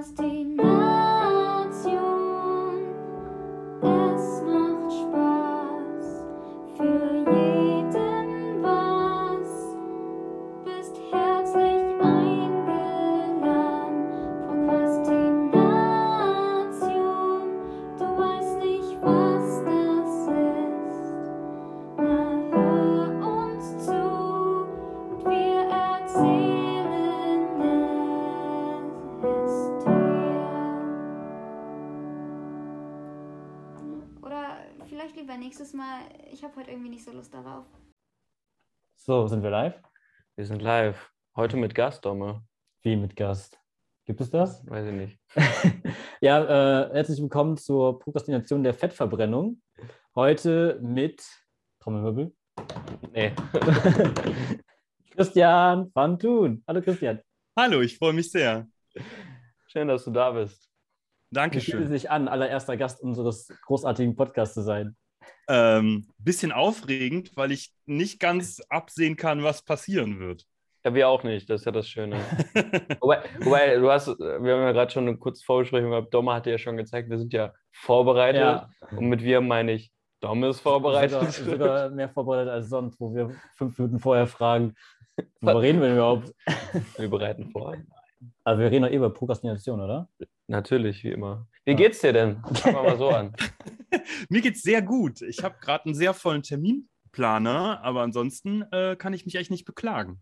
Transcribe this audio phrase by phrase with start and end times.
[0.00, 0.69] Prokrastination.
[39.02, 39.80] So, sind wir live?
[40.36, 41.10] Wir sind live.
[41.34, 42.44] Heute mit Gast, Domme.
[42.82, 43.58] Wie mit Gast?
[44.04, 44.62] Gibt es das?
[44.68, 45.18] Weiß ich nicht.
[46.20, 49.62] ja, äh, herzlich willkommen zur Prokrastination der Fettverbrennung.
[50.14, 51.24] Heute mit
[51.78, 52.34] Trommelwirbel.
[53.10, 53.32] Nee.
[55.12, 56.62] Christian van Thun.
[56.68, 57.20] Hallo Christian.
[57.56, 58.68] Hallo, ich freue mich sehr.
[59.68, 60.68] Schön, dass du da bist.
[61.30, 61.88] Wie fühlt es Dankeschön.
[61.88, 64.94] sich an, allererster Gast unseres großartigen Podcasts zu sein?
[65.48, 70.46] Ähm, bisschen aufregend, weil ich nicht ganz absehen kann, was passieren wird.
[70.84, 71.50] Ja, wir auch nicht.
[71.50, 72.16] Das ist ja das Schöne.
[73.00, 76.14] wobei, wobei, du hast, wir haben ja gerade schon eine kurze Vorbesprechung gehabt.
[76.14, 78.40] Domme hat dir ja schon gezeigt, wir sind ja vorbereitet.
[78.40, 78.70] Ja.
[78.96, 81.32] Und mit wir meine ich, Domme ist vorbereitet.
[81.32, 84.74] Sogar, sogar mehr vorbereitet als sonst, wo wir fünf Minuten vorher fragen,
[85.40, 86.34] worüber reden wir denn überhaupt?
[86.96, 87.76] Wir bereiten vor.
[88.44, 90.08] Also wir reden doch eh über Prokrastination, oder?
[90.46, 91.46] Natürlich, wie immer.
[91.70, 92.42] Wie geht's dir denn?
[92.54, 93.32] Fangen wir mal so an.
[94.28, 95.22] Mir geht's sehr gut.
[95.22, 99.66] Ich habe gerade einen sehr vollen Terminplaner, aber ansonsten äh, kann ich mich echt nicht
[99.66, 100.20] beklagen.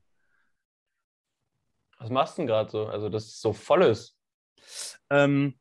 [1.99, 2.85] Was machst du denn gerade so?
[2.85, 4.15] Also, dass es so voll ist.
[5.09, 5.59] Ähm,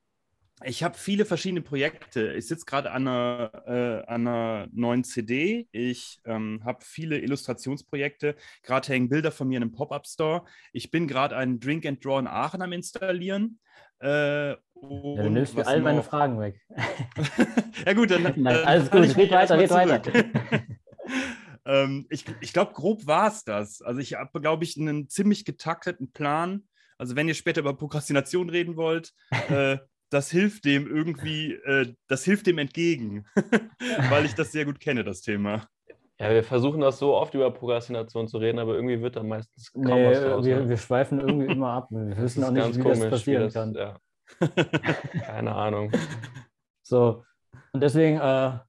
[0.64, 2.34] ich habe viele verschiedene Projekte.
[2.34, 5.68] Ich sitze gerade an, einer, äh, an einer neuen CD.
[5.72, 8.36] Ich ähm, habe viele Illustrationsprojekte.
[8.64, 10.46] Gerade hängen Bilder von mir in einem Pop-Up-Store.
[10.74, 13.60] Ich bin gerade einen Drink and Draw in Aachen am installieren.
[14.00, 16.02] Äh, Ja, du und nimmst mir all meine?
[16.02, 16.60] Fragen weg.
[17.86, 20.12] ja gut, dann Nein, alles falle gut, ich red weiter, red weiter.
[21.66, 23.84] ähm, ich ich glaube, grob war es das.
[23.84, 26.64] Also ich habe, glaube ich, einen ziemlich getakteten Plan.
[26.98, 29.14] Also wenn ihr später über Prokrastination reden wollt,
[29.50, 29.78] äh,
[30.10, 33.26] das hilft dem irgendwie, äh, das hilft dem entgegen,
[34.10, 35.68] weil ich das sehr gut kenne, das Thema.
[36.20, 39.72] Ja, wir versuchen das so oft über Prokrastination zu reden, aber irgendwie wird da meistens
[39.72, 40.46] kaum Nee, was draus.
[40.46, 40.70] wir, ne?
[40.70, 41.88] wir schweifen irgendwie immer ab.
[41.92, 43.74] Wir Das wissen ist auch nicht, ganz wie komisch, das passieren das- kann.
[43.76, 44.00] Ja.
[45.26, 45.92] Keine Ahnung.
[46.84, 47.24] So,
[47.72, 48.60] und deswegen äh,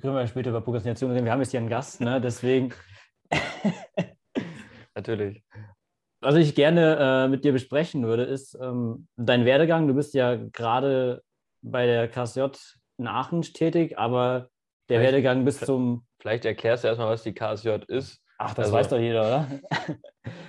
[0.00, 1.24] können wir später über Prokrastination reden.
[1.26, 2.20] Wir haben jetzt hier einen Gast, ne?
[2.20, 2.72] deswegen,
[4.94, 5.42] Natürlich.
[6.24, 9.86] Was ich gerne äh, mit dir besprechen würde, ist ähm, dein Werdegang.
[9.86, 11.22] Du bist ja gerade
[11.62, 12.46] bei der KSJ
[12.98, 14.48] in Aachen tätig, aber
[14.88, 18.20] der Vielleicht- Werdegang bis zum, Vielleicht erklärst du erstmal, was die KSJ ist.
[18.38, 19.60] ach, das Also- weiß doch jeder, oder?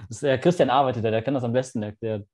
[0.08, 2.28] Das ist, der Christian arbeitet da, der kann das am besten erklären.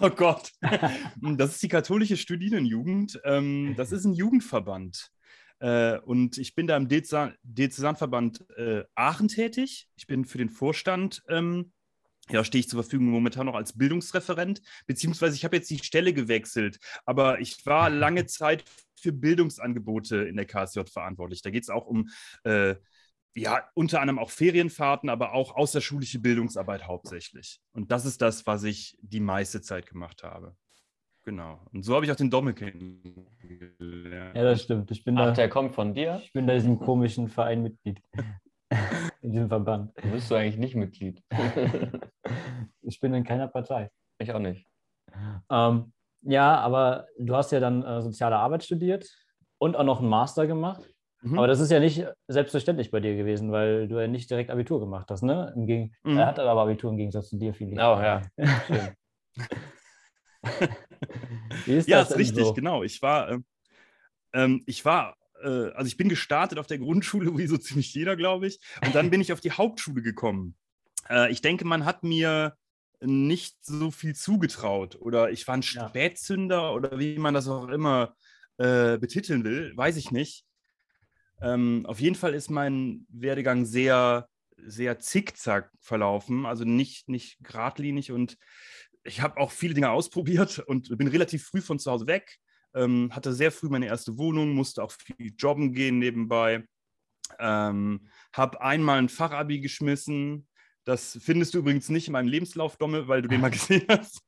[0.00, 0.50] Oh Gott.
[1.36, 3.20] Das ist die katholische Studierendenjugend.
[3.24, 5.10] Ähm, das ist ein Jugendverband.
[5.60, 9.88] Äh, und ich bin da im Diözesan- Diözesanverband äh, Aachen tätig.
[9.96, 11.72] Ich bin für den Vorstand, ähm,
[12.30, 16.12] ja, stehe ich zur Verfügung momentan noch als Bildungsreferent, beziehungsweise ich habe jetzt die Stelle
[16.12, 16.78] gewechselt.
[17.04, 18.64] Aber ich war lange Zeit
[19.00, 21.42] für Bildungsangebote in der KSJ verantwortlich.
[21.42, 22.08] Da geht es auch um
[22.44, 22.76] äh,
[23.34, 27.60] ja, unter anderem auch Ferienfahrten, aber auch außerschulische Bildungsarbeit hauptsächlich.
[27.72, 30.54] Und das ist das, was ich die meiste Zeit gemacht habe.
[31.24, 31.64] Genau.
[31.72, 34.36] Und so habe ich auch den Dommel kennengelernt.
[34.36, 34.90] Ja, das stimmt.
[34.90, 36.20] Ich bin, Ach, da, der kommt von dir?
[36.22, 38.02] ich bin da diesem komischen Verein Mitglied.
[39.22, 39.92] In diesem Verband.
[40.02, 41.22] Du bist du eigentlich nicht Mitglied.
[42.84, 43.90] Ich bin in keiner Partei.
[44.18, 44.66] ich auch nicht.
[45.50, 49.08] Ähm, ja, aber du hast ja dann äh, soziale Arbeit studiert
[49.58, 50.82] und auch noch einen Master gemacht.
[51.22, 51.38] Mhm.
[51.38, 54.80] Aber das ist ja nicht selbstverständlich bei dir gewesen, weil du ja nicht direkt Abitur
[54.80, 55.52] gemacht hast, ne?
[55.54, 56.18] Im Gegen Mhm.
[56.18, 57.78] Er hat aber Abitur im Gegensatz zu dir, Philipp.
[57.78, 58.22] Oh ja,
[58.66, 58.96] schön.
[61.64, 62.52] Wie ist ja, das ist richtig, so?
[62.54, 62.82] genau.
[62.82, 63.44] Ich war, ähm,
[64.32, 68.16] ähm, ich war, äh, also ich bin gestartet auf der Grundschule, wie so ziemlich jeder,
[68.16, 68.58] glaube ich.
[68.84, 70.54] Und dann bin ich auf die Hauptschule gekommen.
[71.08, 72.56] Äh, ich denke, man hat mir
[73.00, 75.88] nicht so viel zugetraut oder ich war ein Ja.
[75.88, 78.14] Spätzünder oder wie man das auch immer
[78.58, 80.44] äh, betiteln will, weiß ich nicht.
[81.40, 88.12] Ähm, auf jeden Fall ist mein Werdegang sehr, sehr zickzack verlaufen, also nicht, nicht geradlinig
[88.12, 88.38] und
[89.04, 92.38] ich habe auch viele Dinge ausprobiert und bin relativ früh von zu Hause weg,
[92.74, 96.64] ähm, hatte sehr früh meine erste Wohnung, musste auch viel jobben gehen nebenbei,
[97.38, 100.48] ähm, habe einmal ein Fachabi geschmissen.
[100.84, 104.20] Das findest du übrigens nicht in meinem Lebenslauf, Domme, weil du den mal gesehen hast.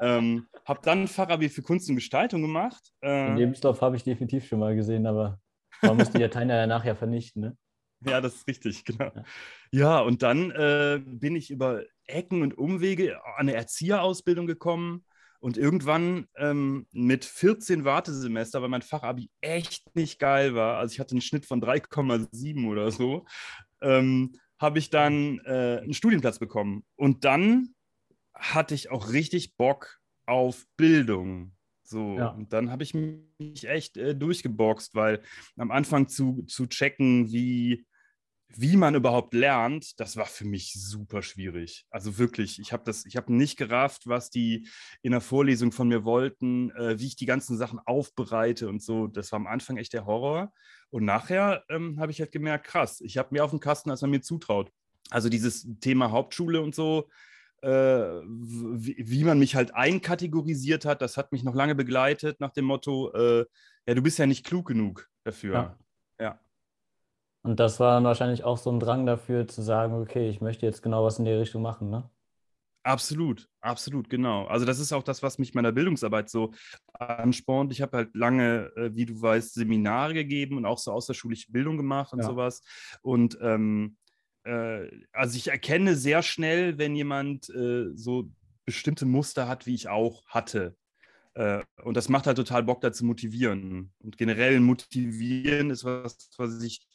[0.00, 2.82] Ähm, habe dann ein Fachabi für Kunst und Gestaltung gemacht.
[3.26, 5.40] Den Äh, Lebenslauf habe ich definitiv schon mal gesehen, aber
[5.82, 7.56] man muss die Dateien ja nachher vernichten, ne?
[8.00, 9.10] Ja, das ist richtig, genau.
[9.14, 9.24] Ja.
[9.72, 15.04] Ja, und dann äh, bin ich über Ecken und Umwege an eine Erzieherausbildung gekommen
[15.44, 21.00] Und irgendwann ähm, mit 14 Wartesemester, weil mein Fachabi echt nicht geil war, also ich
[21.00, 23.26] hatte einen Schnitt von 3,7 oder so,
[23.82, 26.82] ähm, habe ich dann äh, einen Studienplatz bekommen.
[26.96, 27.74] Und dann
[28.32, 31.52] hatte ich auch richtig Bock auf Bildung.
[31.82, 32.28] So, Ja.
[32.28, 35.20] und dann habe ich mich echt äh, durchgeboxt, weil
[35.58, 37.84] am Anfang zu, zu checken, wie,
[38.56, 41.86] wie man überhaupt lernt, das war für mich super schwierig.
[41.90, 44.68] Also wirklich, ich habe das, ich habe nicht gerafft, was die
[45.02, 49.06] in der Vorlesung von mir wollten, äh, wie ich die ganzen Sachen aufbereite und so.
[49.06, 50.52] Das war am Anfang echt der Horror.
[50.90, 54.02] Und nachher ähm, habe ich halt gemerkt, krass, ich habe mehr auf dem Kasten, als
[54.02, 54.70] man mir zutraut.
[55.10, 57.08] Also dieses Thema Hauptschule und so,
[57.62, 62.52] äh, wie, wie man mich halt einkategorisiert hat, das hat mich noch lange begleitet nach
[62.52, 63.46] dem Motto, äh,
[63.86, 65.54] ja, du bist ja nicht klug genug dafür.
[65.54, 65.78] Ja.
[66.20, 66.40] Ja.
[67.44, 70.66] Und das war dann wahrscheinlich auch so ein Drang dafür zu sagen, okay, ich möchte
[70.66, 72.10] jetzt genau was in die Richtung machen, ne?
[72.86, 74.44] Absolut, absolut, genau.
[74.46, 76.52] Also das ist auch das, was mich meiner Bildungsarbeit so
[76.92, 77.72] anspornt.
[77.72, 81.78] Ich habe halt lange, äh, wie du weißt, Seminare gegeben und auch so außerschulische Bildung
[81.78, 82.24] gemacht und Ja.
[82.24, 82.60] sowas.
[83.00, 83.96] Und ähm,
[84.44, 88.30] äh, also ich erkenne sehr schnell, wenn jemand äh, so
[88.66, 90.76] bestimmte Muster hat, wie ich auch hatte.
[91.34, 93.92] Äh, und das macht halt total Bock, da zu motivieren.
[93.98, 96.86] Und generell motivieren ist was, was ich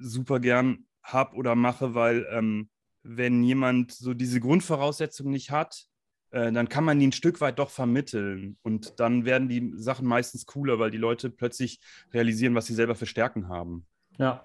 [0.00, 2.68] super gern habe oder mache, weil ähm,
[3.02, 5.86] wenn jemand so diese Grundvoraussetzungen nicht hat,
[6.30, 8.58] äh, dann kann man die ein Stück weit doch vermitteln.
[8.62, 11.80] Und dann werden die Sachen meistens cooler, weil die Leute plötzlich
[12.12, 13.86] realisieren, was sie selber für Stärken haben.
[14.18, 14.44] Ja.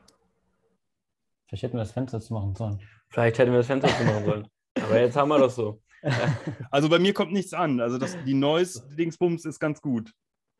[1.47, 2.81] Vielleicht hätten wir das Fenster zu machen sollen.
[3.09, 4.47] Vielleicht hätten wir das Fenster zu machen sollen.
[4.81, 5.81] Aber jetzt haben wir das so.
[6.69, 7.79] Also bei mir kommt nichts an.
[7.79, 10.11] Also das, die Noise-Dingsbums ist ganz gut.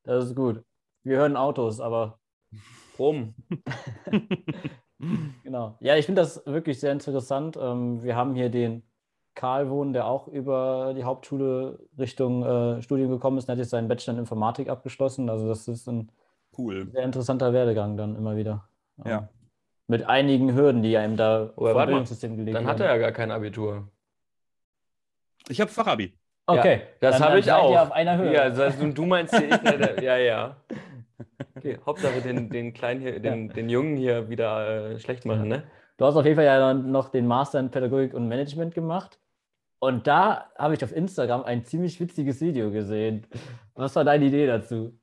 [0.03, 0.63] Das ist gut.
[1.03, 2.17] Wir hören Autos, aber
[2.99, 3.33] Rum.
[5.43, 5.77] genau.
[5.79, 7.57] Ja, ich finde das wirklich sehr interessant.
[7.59, 8.83] Ähm, wir haben hier den
[9.35, 13.71] Karl wohnen, der auch über die Hauptschule Richtung äh, Studium gekommen ist und hat jetzt
[13.71, 15.29] seinen Bachelor in Informatik abgeschlossen.
[15.29, 16.11] Also das ist ein
[16.57, 16.87] Cool.
[16.91, 18.67] sehr interessanter Werdegang dann immer wieder.
[19.03, 19.29] Ähm, Ja.
[19.87, 22.85] Mit einigen Hürden, die einem da Aber vom warte mal, Bildungssystem gelegt Dann hat er
[22.87, 23.89] ja gar kein Abitur.
[25.49, 26.13] Ich habe Fachabi.
[26.45, 27.71] Okay, Ja, das habe dann ich seid auch.
[27.71, 28.33] ihr auf einer Höhe.
[28.33, 29.49] Ja, das heißt, du, du meinst ich,
[30.01, 30.55] ja, ja.
[31.55, 35.63] Okay, Hauptsache den, den Kleinen hier, den, den Jungen hier wieder äh, schlecht machen, ne?
[35.97, 39.19] Du hast auf jeden Fall ja dann noch den Master in Pädagogik und Management gemacht.
[39.79, 43.27] Und da habe ich auf Instagram ein ziemlich witziges Video gesehen.
[43.75, 44.97] Was war deine Idee dazu?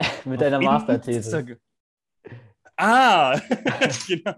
[0.24, 1.38] Mit deiner Auf Masterthese.
[1.38, 1.56] Insta-
[2.76, 3.38] Ah,
[4.08, 4.34] genau.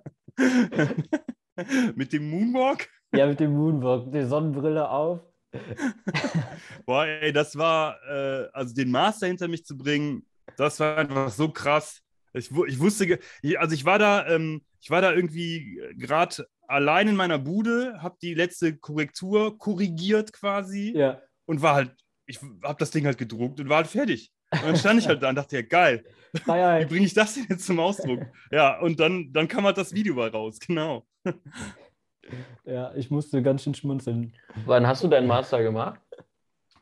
[1.94, 2.88] Mit dem Moonwalk?
[3.14, 5.20] Ja, mit dem Moonwalk, die Sonnenbrille auf.
[6.84, 10.26] Boah, ey, das war, äh, also den Master hinter mich zu bringen,
[10.56, 12.00] das war einfach so krass.
[12.32, 13.18] Ich, ich wusste,
[13.58, 18.16] also ich war da, ähm, ich war da irgendwie gerade allein in meiner Bude, habe
[18.20, 21.20] die letzte Korrektur korrigiert quasi Ja.
[21.46, 21.94] und war halt,
[22.26, 24.32] ich habe das Ding halt gedruckt und war halt fertig.
[24.50, 26.88] Und dann stand ich halt da und dachte, ja geil, wie Freiheit.
[26.88, 28.20] bringe ich das denn jetzt zum Ausdruck?
[28.50, 31.06] Ja, und dann, dann kam halt das Video mal raus, genau.
[32.64, 34.34] Ja, ich musste ganz schön schmunzeln.
[34.64, 36.00] Wann hast du deinen Master gemacht?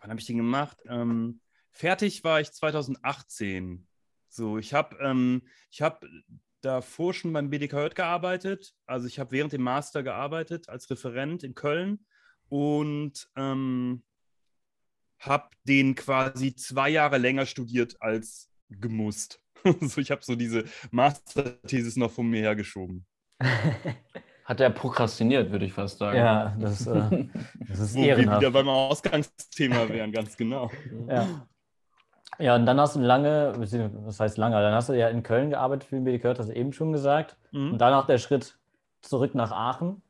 [0.01, 0.77] Wann habe ich den gemacht?
[0.89, 1.41] Ähm,
[1.73, 3.87] fertig war ich 2018.
[4.29, 6.05] So, ich habe ähm, ich hab
[6.63, 8.75] davor schon beim BDKJ gearbeitet.
[8.87, 12.07] Also ich habe während dem Master gearbeitet als Referent in Köln
[12.49, 14.05] und ähm,
[15.19, 19.41] habe den quasi zwei Jahre länger studiert als gemusst.
[19.81, 23.07] so, ich habe so diese Masterthesis noch von mir hergeschoben.
[24.45, 26.19] Hat er prokrastiniert, würde ich fast sagen.
[26.19, 27.29] Ja, das, äh,
[27.69, 28.41] das ist Wo wir ehrenhaft.
[28.41, 30.71] wieder beim Ausgangsthema wären, ganz genau.
[31.09, 31.47] Ja.
[32.39, 35.51] Ja, und dann hast du lange, was heißt lange, dann hast du ja in Köln
[35.51, 37.37] gearbeitet für den BDK, hast du eben schon gesagt.
[37.53, 37.73] Mhm.
[37.73, 38.59] Und danach der Schritt
[39.01, 40.03] zurück nach Aachen.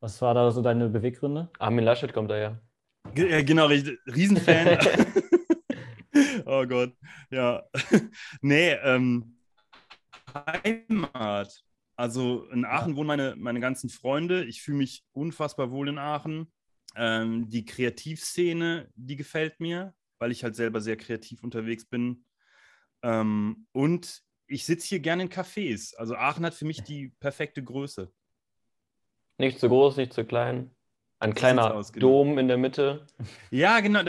[0.00, 1.48] Was war da so deine Beweggründe?
[1.58, 2.60] Armin Laschet kommt daher.
[3.14, 3.98] Ge- Ja, genau, richtig.
[4.06, 4.78] Riesenfan.
[6.46, 6.92] oh Gott,
[7.30, 7.62] ja.
[8.42, 9.38] nee, ähm,
[10.34, 11.64] Heimat.
[11.96, 14.44] Also in Aachen wohnen meine, meine ganzen Freunde.
[14.44, 16.52] Ich fühle mich unfassbar wohl in Aachen.
[16.96, 22.24] Ähm, die Kreativszene, die gefällt mir, weil ich halt selber sehr kreativ unterwegs bin.
[23.02, 25.94] Ähm, und ich sitze hier gerne in Cafés.
[25.96, 28.10] Also Aachen hat für mich die perfekte Größe.
[29.36, 30.70] Nicht zu groß, nicht zu klein.
[31.18, 32.06] Ein kleiner aus, genau.
[32.06, 33.06] Dom in der Mitte.
[33.50, 34.00] Ja, genau.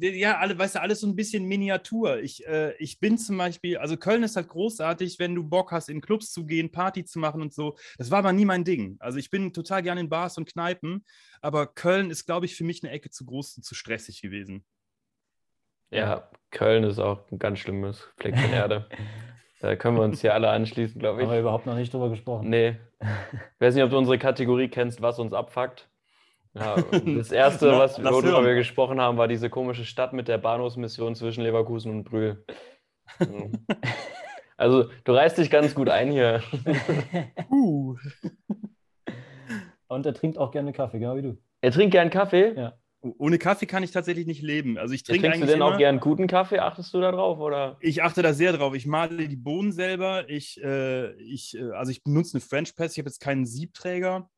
[0.00, 2.20] Ja, alle, weißt du, alles so ein bisschen Miniatur.
[2.20, 5.88] Ich, äh, ich bin zum Beispiel, also Köln ist halt großartig, wenn du Bock hast,
[5.88, 7.76] in Clubs zu gehen, Party zu machen und so.
[7.96, 8.96] Das war aber nie mein Ding.
[9.00, 11.04] Also ich bin total gerne in Bars und Kneipen,
[11.40, 14.64] aber Köln ist, glaube ich, für mich eine Ecke zu groß und zu stressig gewesen.
[15.90, 18.88] Ja, Köln ist auch ein ganz schlimmes Fleckchen Erde.
[19.60, 21.40] Da können wir uns hier alle anschließen, glaube Haben wir ich.
[21.40, 22.48] überhaupt noch nicht drüber gesprochen.
[22.48, 22.76] Nee.
[23.00, 25.88] Ich weiß nicht, ob du unsere Kategorie kennst, was uns abfuckt.
[26.54, 26.76] Ja,
[27.16, 31.42] das erste, was, worüber wir gesprochen haben, war diese komische Stadt mit der Bahnhofsmission zwischen
[31.42, 32.44] Leverkusen und Brühl.
[33.18, 33.52] Mhm.
[34.60, 36.42] Also, du reißt dich ganz gut ein hier.
[37.48, 37.94] Uh.
[39.86, 41.38] Und er trinkt auch gerne Kaffee, genau wie du.
[41.60, 42.54] Er trinkt gern Kaffee.
[42.56, 42.74] Ja.
[43.00, 44.76] Ohne Kaffee kann ich tatsächlich nicht leben.
[44.76, 46.58] Also ich trinke Trinkst du denn auch immer, gern guten Kaffee?
[46.58, 47.38] Achtest du da drauf?
[47.38, 47.76] Oder?
[47.80, 48.74] Ich achte da sehr drauf.
[48.74, 50.28] Ich male die Bohnen selber.
[50.28, 52.92] Ich, äh, ich, äh, also ich benutze eine French Press.
[52.92, 54.28] Ich habe jetzt keinen Siebträger,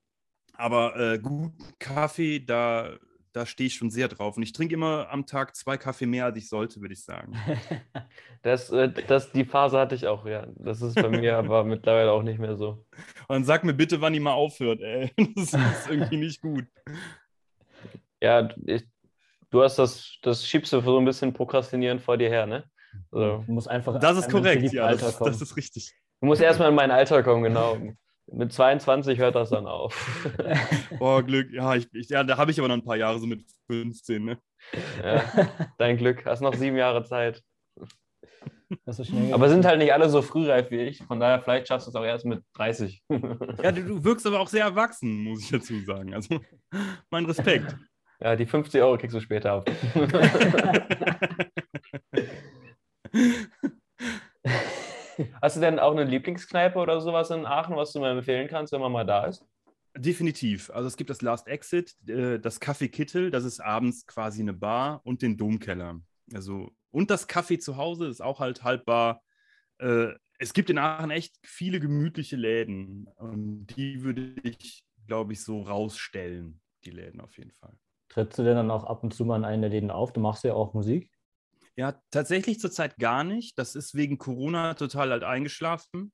[0.61, 2.91] aber äh, guten Kaffee, da,
[3.33, 4.37] da stehe ich schon sehr drauf.
[4.37, 7.33] Und ich trinke immer am Tag zwei Kaffee mehr, als ich sollte, würde ich sagen.
[8.43, 10.47] Das, äh, das, die Phase hatte ich auch, ja.
[10.57, 12.87] Das ist bei mir aber mittlerweile auch nicht mehr so.
[13.29, 14.81] Und dann sag mir bitte, wann die mal aufhört.
[14.81, 15.13] Ey.
[15.37, 16.65] Das ist irgendwie nicht gut.
[18.23, 18.85] Ja, ich,
[19.51, 22.65] du hast das, das schiebst du so ein bisschen prokrastinierend vor dir her, ne?
[23.13, 24.73] Also, Du musst einfach Das ist korrekt.
[24.73, 25.93] Ja, das, das ist richtig.
[26.21, 27.77] du musst erstmal in mein Alter kommen, genau.
[28.33, 30.21] Mit 22 hört das dann auf.
[31.01, 31.51] Oh, Glück.
[31.53, 34.25] Ja, ich, ich, ja da habe ich aber noch ein paar Jahre, so mit 15.
[34.25, 34.39] Ne?
[35.03, 35.25] Ja,
[35.79, 36.27] dein Glück.
[36.27, 37.43] Hast noch sieben Jahre Zeit.
[38.85, 41.03] Das ist so schnell Aber sind halt nicht alle so frühreif wie ich.
[41.05, 43.03] Von daher, vielleicht schaffst du es auch erst mit 30.
[43.63, 46.15] Ja, du, du wirkst aber auch sehr erwachsen, muss ich dazu sagen.
[46.15, 46.41] Also,
[47.11, 47.77] mein Respekt.
[48.21, 49.71] Ja, die 50 Euro kriegst du später ab.
[55.43, 58.73] Hast du denn auch eine Lieblingskneipe oder sowas in Aachen, was du mir empfehlen kannst,
[58.73, 59.45] wenn man mal da ist?
[59.97, 60.71] Definitiv.
[60.71, 64.53] Also es gibt das Last Exit, äh, das Café Kittel, das ist abends quasi eine
[64.53, 66.01] Bar und den Domkeller.
[66.33, 69.23] Also, und das Café zu Hause ist auch halt haltbar.
[69.79, 73.09] Äh, es gibt in Aachen echt viele gemütliche Läden.
[73.17, 77.77] Und die würde ich, glaube ich, so rausstellen, die Läden auf jeden Fall.
[78.09, 80.13] Trittst du denn dann auch ab und zu mal in einen der Läden auf?
[80.13, 81.11] Du machst ja auch Musik.
[81.77, 83.59] Ja, tatsächlich zurzeit gar nicht.
[83.59, 86.13] Das ist wegen Corona total halt eingeschlafen.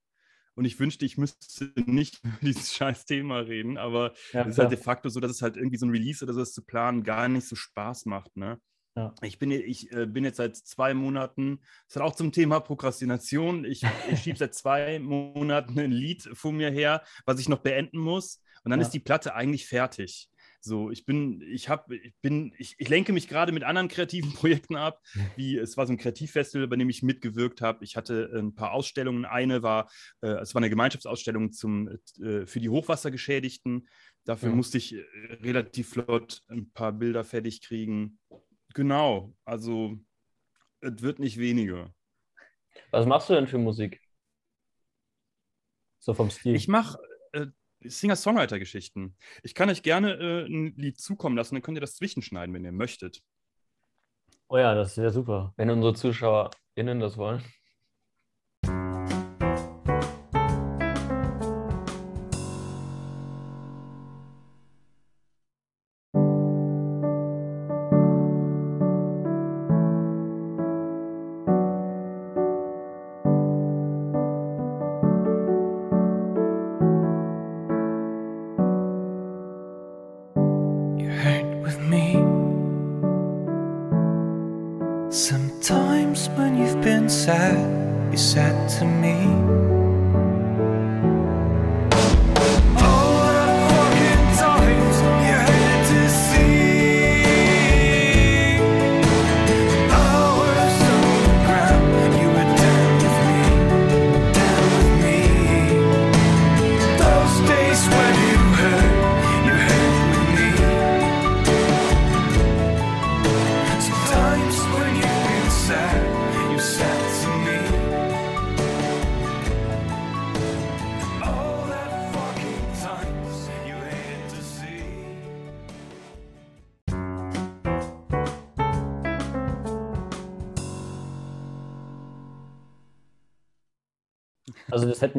[0.55, 4.59] Und ich wünschte, ich müsste nicht über dieses scheiß Thema reden, aber Ja, es ist
[4.59, 7.03] halt de facto so, dass es halt irgendwie so ein Release oder sowas zu planen
[7.03, 8.37] gar nicht so Spaß macht.
[8.37, 8.59] Ne?
[8.97, 9.15] Ja.
[9.21, 13.67] Ich, bin, ich äh, bin jetzt seit zwei Monaten, das hat auch zum Thema Prokrastination.
[13.67, 17.99] Ich, ich schiebe seit zwei Monaten ein Lied vor mir her, was ich noch beenden
[17.99, 18.41] muss.
[18.65, 18.87] Und dann Ja.
[18.87, 20.29] ist die Platte eigentlich fertig.
[20.67, 24.33] So, ich bin, ich habe, ich bin, ich, ich lenke mich gerade mit anderen kreativen
[24.35, 25.01] Projekten ab,
[25.37, 27.85] wie es war so ein Kreativfestival, bei dem ich mitgewirkt habe.
[27.85, 29.25] Ich hatte ein paar Ausstellungen.
[29.25, 29.89] Eine war,
[30.23, 31.89] äh, es war eine Gemeinschaftsausstellung zum,
[32.21, 33.89] äh, für die Hochwassergeschädigten.
[34.25, 34.57] Dafür Ja.
[34.57, 35.05] musste ich äh,
[35.43, 38.19] relativ flott ein paar Bilder fertig kriegen.
[38.75, 39.97] Genau, also
[40.81, 41.95] es wird nicht weniger.
[42.91, 44.03] Was machst du denn für Musik?
[46.01, 46.57] So vom Stil.
[46.57, 46.99] Ich mache
[47.33, 47.47] äh,
[47.88, 49.16] Singer-Songwriter-Geschichten.
[49.43, 52.64] Ich kann euch gerne äh, ein Lied zukommen lassen, dann könnt ihr das zwischenschneiden, wenn
[52.64, 53.23] ihr möchtet.
[54.49, 55.52] oh ja, das wäre super.
[55.57, 57.43] Wenn unsere ZuschauerInnen das wollen.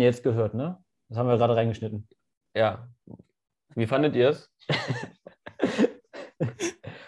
[0.08, 0.84] Jetzt gehört, ne?
[1.10, 2.08] Das haben wir gerade reingeschnitten.
[2.56, 2.88] Ja.
[3.76, 4.52] Wie fandet ihr es?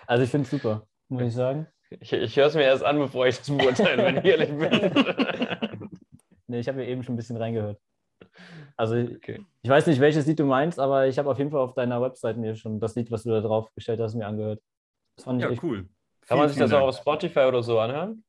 [0.08, 1.68] Also ich finde es super, muss ich sagen.
[2.00, 5.90] Ich, ich höre es mir erst an, bevor ich das beurteile, wenn ich ehrlich bin.
[6.48, 7.80] Nee, ich habe ja eben schon ein bisschen reingehört.
[8.76, 9.46] Also Okay.
[9.62, 12.02] ich weiß nicht, welches Lied du meinst, aber ich habe auf jeden Fall auf deiner
[12.02, 14.60] Website mir schon das Lied, was du da drauf gestellt hast, mir angehört.
[15.16, 15.88] Das fand ich Ja, echt cool.
[16.28, 18.24] Kann man Vielen, sich das auch auf Spotify oder so anhören?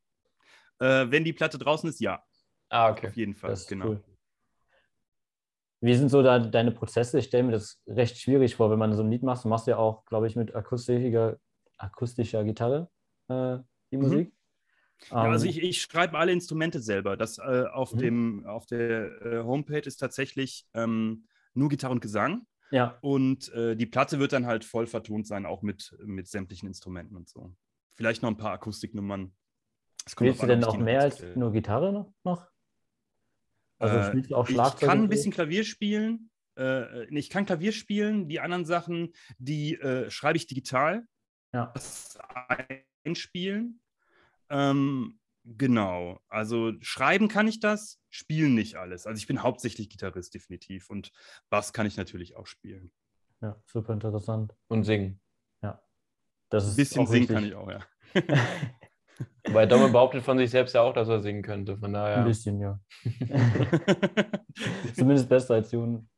[0.80, 2.22] Äh, wenn die Platte draußen ist, ja,
[2.68, 3.06] Ah, okay.
[3.08, 3.48] auf jeden Fall.
[3.48, 3.86] Das ist genau.
[3.86, 4.04] cool.
[5.80, 7.18] Wie sind so da deine Prozesse?
[7.18, 9.44] Ich stelle mir das recht schwierig vor, wenn man so ein Lied macht.
[9.44, 11.38] Du machst ja auch, glaube ich, mit akustischer,
[11.78, 12.90] akustischer Gitarre
[13.28, 13.58] äh,
[13.90, 14.02] die Mhm.
[14.02, 14.32] Musik.
[15.10, 17.16] Ja, also Ähm, ich, ich schreibe alle Instrumente selber.
[17.16, 17.98] Das äh, auf, Mhm.
[17.98, 22.46] dem, auf der äh, Homepage ist tatsächlich ähm, nur Gitarre und Gesang.
[22.70, 26.68] Ja, Und äh, die Platte wird dann halt voll vertont sein, auch mit, mit sämtlichen
[26.68, 27.52] Instrumenten und so.
[27.96, 29.32] Vielleicht noch ein paar Akustiknummern.
[30.06, 32.46] Spielst du denn die mehr als nur Gitarre noch?
[33.80, 34.88] Also Äh, spielst du auch Ich Schlagzeug?
[34.88, 36.30] kann und ein bisschen Klavier spielen.
[36.56, 38.28] Äh, nee, ich kann Klavier spielen.
[38.28, 41.04] Die anderen Sachen, die äh, schreibe ich digital.
[41.52, 41.72] Ja.
[41.74, 42.16] Das
[43.04, 43.80] einspielen.
[44.50, 46.20] Ähm, genau.
[46.28, 49.06] Also schreiben kann ich das, spielen nicht alles.
[49.06, 51.10] Also ich bin hauptsächlich Gitarrist definitiv und
[51.48, 52.92] Bass kann ich natürlich auch spielen.
[53.40, 54.54] ja, super interessant.
[54.68, 55.20] Und singen.
[56.52, 57.34] Das Ein ist bisschen auch singen wichtig.
[57.36, 57.80] kann ich auch, ja.
[59.48, 61.76] Weil Domme behauptet von sich selbst ja auch, dass er singen könnte.
[61.76, 62.24] Von Ein daher.
[62.24, 62.78] bisschen, ja.
[64.94, 66.08] Zumindest besser als Jon.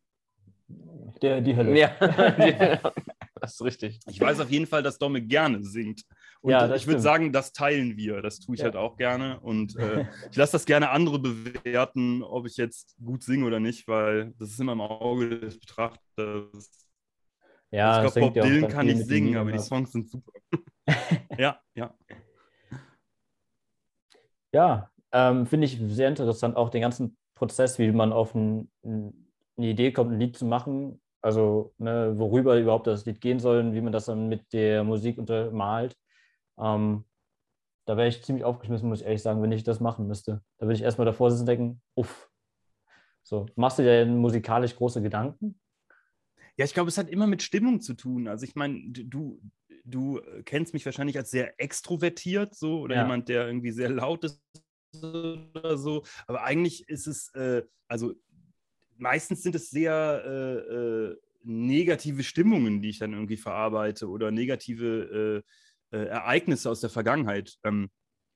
[1.20, 1.78] Der, die Hölle.
[1.78, 1.96] Ja,
[3.40, 4.00] das ist richtig.
[4.08, 6.02] Ich weiß auf jeden Fall, dass Domme gerne singt.
[6.40, 8.20] Und Ja, ich würde sagen, das teilen wir.
[8.22, 8.64] Das tue ich Ja.
[8.66, 9.38] halt auch gerne.
[9.40, 13.86] Und äh, ich lasse das gerne andere bewerten, ob ich jetzt gut singe oder nicht,
[13.86, 16.88] weil das ist immer im Auge des Betrachters.
[17.70, 19.58] Ja, ich das glaube, Bob Dylan kann nicht singen, aber die.
[19.60, 20.32] Songs sind super.
[21.38, 21.94] ja, ja.
[24.52, 29.28] Ja, ähm, finde ich sehr interessant, auch den ganzen Prozess, wie man auf ein, ein,
[29.56, 31.00] eine Idee kommt, ein Lied zu machen.
[31.22, 34.84] Also, ne, worüber überhaupt das Lied gehen soll und wie man das dann mit der
[34.84, 35.96] Musik untermalt.
[36.58, 37.04] Ähm,
[37.86, 40.42] da wäre ich ziemlich aufgeschmissen, muss ich ehrlich sagen, wenn ich das machen müsste.
[40.58, 42.30] Da würde ich erstmal davor sitzen und denken, uff.
[43.22, 45.60] So, machst du dir denn musikalisch große Gedanken?
[46.56, 48.28] Ja, ich glaube, es hat immer mit Stimmung zu tun.
[48.28, 49.40] Also ich meine, du,
[49.84, 53.02] du kennst mich wahrscheinlich als sehr extrovertiert so oder Ja.
[53.02, 54.42] jemand, der irgendwie sehr laut ist
[55.02, 56.04] oder so.
[56.26, 58.14] Aber eigentlich ist es, äh, also
[58.96, 65.42] meistens sind es sehr äh, äh, negative Stimmungen, die ich dann irgendwie verarbeite oder negative
[65.92, 67.56] äh, äh, Ereignisse aus der Vergangenheit.
[67.64, 67.90] Ähm,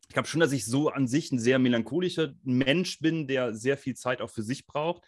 [0.09, 3.77] ich glaube schon, dass ich so an sich ein sehr melancholischer Mensch bin, der sehr
[3.77, 5.05] viel Zeit auch für sich braucht.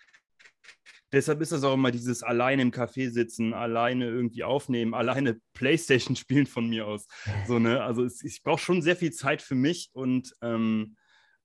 [1.12, 6.16] Deshalb ist das auch immer dieses alleine im Café sitzen, alleine irgendwie aufnehmen, alleine Playstation
[6.16, 7.06] spielen von mir aus.
[7.46, 7.82] So, ne?
[7.82, 10.96] Also es, ich brauche schon sehr viel Zeit für mich und, ähm,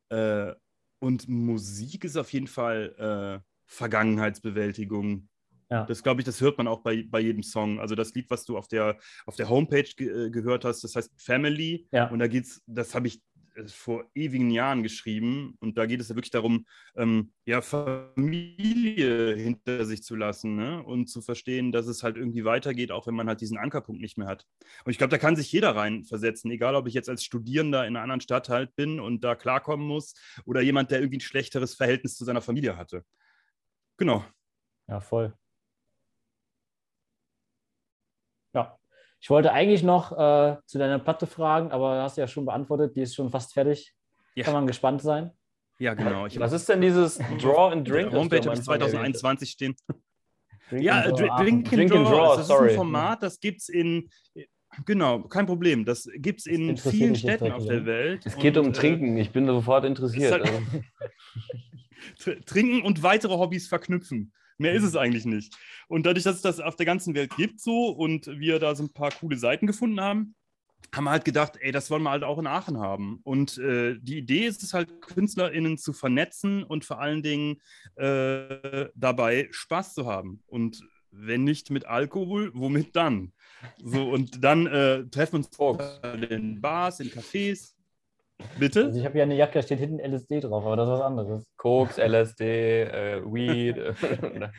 [0.10, 0.53] äh,
[0.99, 5.30] und Musik ist auf jeden Fall äh, Vergangenheitsbewältigung.
[5.69, 5.86] Ja.
[5.86, 7.80] Das glaube ich, das hört man auch bei, bei jedem Song.
[7.80, 10.95] Also das Lied, was du auf der, auf der Homepage ge äh, gehört hast, das
[10.95, 11.88] heißt Family.
[11.91, 12.10] Ja.
[12.10, 13.21] Und da geht's, das habe ich
[13.68, 15.56] vor ewigen Jahren geschrieben.
[15.60, 20.84] Und da geht es ja wirklich darum, ähm, ja, Familie hinter sich zu lassen ne?
[20.84, 24.18] und zu verstehen, dass es halt irgendwie weitergeht, auch wenn man halt diesen Ankerpunkt nicht
[24.18, 24.46] mehr hat.
[24.86, 27.96] Und ich glaube, da kann sich jeder reinversetzen, egal ob ich jetzt als Studierender in
[27.96, 30.13] einer anderen Stadt halt bin und da klarkommen muss
[30.46, 33.04] oder jemand, der irgendwie ein schlechteres Verhältnis zu seiner Familie hatte.
[33.98, 34.26] Genau.
[34.88, 35.34] Ja, voll.
[38.54, 38.78] Ja,
[39.24, 42.98] ich wollte eigentlich noch äh, zu deiner Platte fragen, aber hast du ja schon beantwortet,
[42.98, 43.96] die ist schon fast fertig.
[44.36, 44.44] Ja.
[44.44, 45.32] Kann man gespannt sein.
[45.80, 46.26] Ja, genau.
[46.26, 48.12] Ich Was ist denn dieses Draw and Drink?
[48.12, 49.76] Homepage habe ich Anfang erwähnt 2021 stehen.
[50.70, 51.46] Drink Ja, and Draw Dr- Aachen.
[51.46, 52.00] Drink, and Drink Draw.
[52.00, 52.66] and Draw, das sorry.
[52.68, 54.10] ist ein Format, das gibt es in.
[54.86, 55.86] Genau, kein Problem.
[55.86, 58.26] Das gibt es in vielen Städten auf der Welt.
[58.26, 59.18] Es geht Und, um äh, Trinken.
[59.18, 60.32] Ich bin sofort interessiert.
[60.34, 60.60] halt- Also,
[62.20, 64.34] Tr- Trinken und weitere Hobbys verknüpfen.
[64.58, 65.56] Mehr ist es eigentlich nicht.
[65.88, 68.84] Und dadurch, dass es das auf der ganzen Welt gibt so und wir da so
[68.84, 70.36] ein paar coole Seiten gefunden haben,
[70.94, 73.20] haben wir halt gedacht, ey, das wollen wir halt auch in Aachen haben.
[73.24, 77.62] Und äh, die Idee ist es halt, KünstlerInnen zu vernetzen und vor allen Dingen
[77.96, 80.44] äh, dabei Spaß zu haben.
[80.46, 83.34] Und wenn nicht mit Alkohol, womit dann?
[83.84, 86.00] So, und dann äh, treffen wir uns Koks.
[86.30, 87.73] in Bars, in Cafés.
[88.58, 88.86] Bitte?
[88.86, 91.01] Also ich habe hier eine Jacke, da steht hinten LSD drauf, aber das ist was
[91.01, 91.45] anderes.
[91.58, 93.77] Koks, LSD, äh, Weed,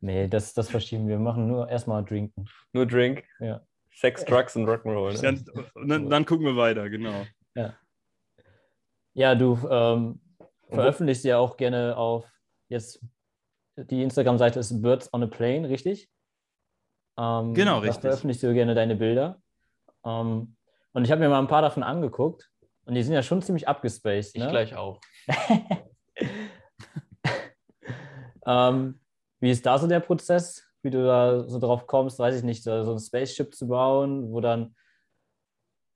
[0.00, 1.16] Nee, das, das verschieben wir.
[1.16, 2.46] Wir machen nur erstmal trinken.
[2.72, 3.60] nur Drink, Ja.
[3.94, 5.12] Sex, Drugs und Rock'n'Roll.
[5.22, 5.44] Ne?
[5.74, 7.24] Dann, und dann, gucken wir weiter, genau.
[9.14, 10.20] Ja, du ähm,
[10.70, 12.24] veröffentlichst ja auch gerne auf
[12.68, 13.04] jetzt
[13.76, 16.08] die Instagram-Seite ist Birds on a Plane, richtig?
[17.18, 18.00] Ähm, Genau, da richtig.
[18.00, 19.40] veröffentlichst du gerne deine Bilder.
[20.04, 20.56] Ähm,
[20.92, 22.50] und ich habe mir mal ein paar davon angeguckt
[22.84, 24.34] und die sind ja schon ziemlich abgespaced.
[24.34, 24.50] Ich Ne?
[24.50, 25.00] gleich auch.
[28.46, 29.00] Ähm,
[29.40, 32.62] wie ist da so der Prozess, wie du da so drauf kommst, weiß ich nicht,
[32.62, 34.74] so ein Spaceship zu bauen, wo dann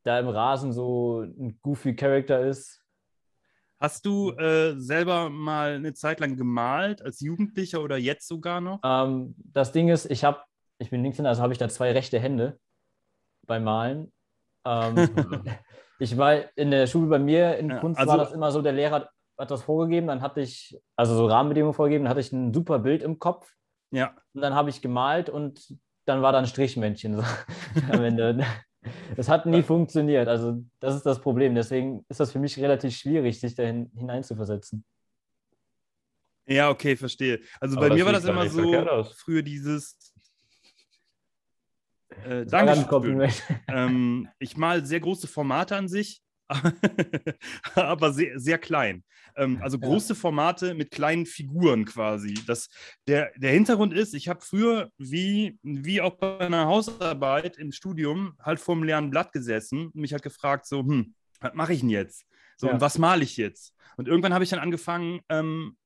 [0.05, 2.83] da im Rasen so ein goofy Character ist?
[3.79, 8.81] Hast du äh, selber mal eine Zeit lang gemalt, als Jugendlicher oder jetzt sogar noch?
[8.83, 10.41] Ähm, das Ding ist, ich habe,
[10.79, 12.59] ich bin Linkshänder, also habe ich da zwei rechte Hände
[13.47, 14.13] beim Malen.
[14.65, 14.95] Ähm,
[15.99, 18.63] ich war in der Schule bei mir in Ja, Kunst also- war das immer so,
[18.63, 22.21] der Lehrer hat, hat das vorgegeben, dann hatte ich, also so Rahmenbedingungen vorgegeben, dann hatte
[22.21, 23.53] ich ein super Bild im Kopf
[23.91, 24.15] Ja.
[24.35, 25.75] und dann habe ich gemalt und
[26.07, 27.23] dann war da ein Strichmännchen so,
[27.91, 28.45] am Ende.
[29.17, 31.55] Das hat nie funktioniert, also das ist das Problem.
[31.57, 34.85] Deswegen ist das für mich relativ schwierig, sich da hin- hineinzuversetzen.
[36.47, 37.41] Ja, okay, verstehe.
[37.61, 38.63] Also Aber bei mir war das immer so,
[39.17, 39.97] früher dieses.
[42.25, 42.47] Äh.
[42.89, 43.43] Kompliment.
[43.69, 46.23] ähm, ich mal sehr große Formate an sich,
[47.75, 49.05] aber sehr, sehr klein.
[49.37, 52.35] Ähm, also große Formate mit kleinen Figuren quasi.
[52.47, 52.69] Das,
[53.07, 58.37] der, der Hintergrund ist, ich habe früher, wie, wie auch bei einer Hausarbeit im Studium,
[58.41, 61.81] halt vor einem leeren Blatt gesessen und mich halt gefragt, so, hm, was mache ich
[61.81, 62.25] denn jetzt?
[62.57, 62.75] So, Ja.
[62.75, 63.75] und was male ich jetzt?
[63.97, 65.77] Und irgendwann habe ich dann angefangen, ähm,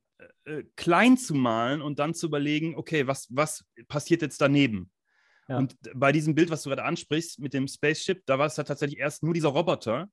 [0.45, 4.91] äh, klein zu malen und dann zu überlegen, okay, was, was passiert jetzt daneben?
[5.51, 5.59] Ja.
[5.59, 8.69] Und bei diesem Bild, was du gerade ansprichst mit dem Spaceship, da war es halt
[8.69, 10.09] tatsächlich erst nur dieser Roboter.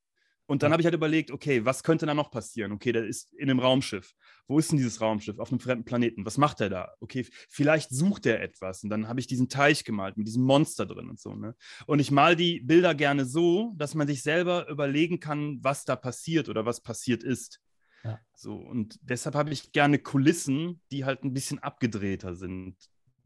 [0.48, 0.74] Und dann Ja.
[0.74, 2.72] habe ich halt überlegt, okay, was könnte da noch passieren?
[2.72, 4.14] Okay, der ist in einem Raumschiff.
[4.48, 5.38] Wo ist denn dieses Raumschiff?
[5.38, 6.26] Auf einem fremden Planeten.
[6.26, 6.94] Was macht er da?
[7.02, 8.82] Okay, vielleicht sucht er etwas.
[8.84, 11.36] Und dann habe ich diesen Teich gemalt mit diesem Monster drin und so.
[11.36, 11.54] Ne?
[11.86, 15.96] Und ich mal die Bilder gerne so, dass man sich selber überlegen kann, was da
[15.96, 17.60] passiert oder was passiert ist.
[18.04, 18.20] Ja.
[18.34, 22.76] So, und deshalb habe ich gerne Kulissen, die halt ein bisschen abgedrehter sind,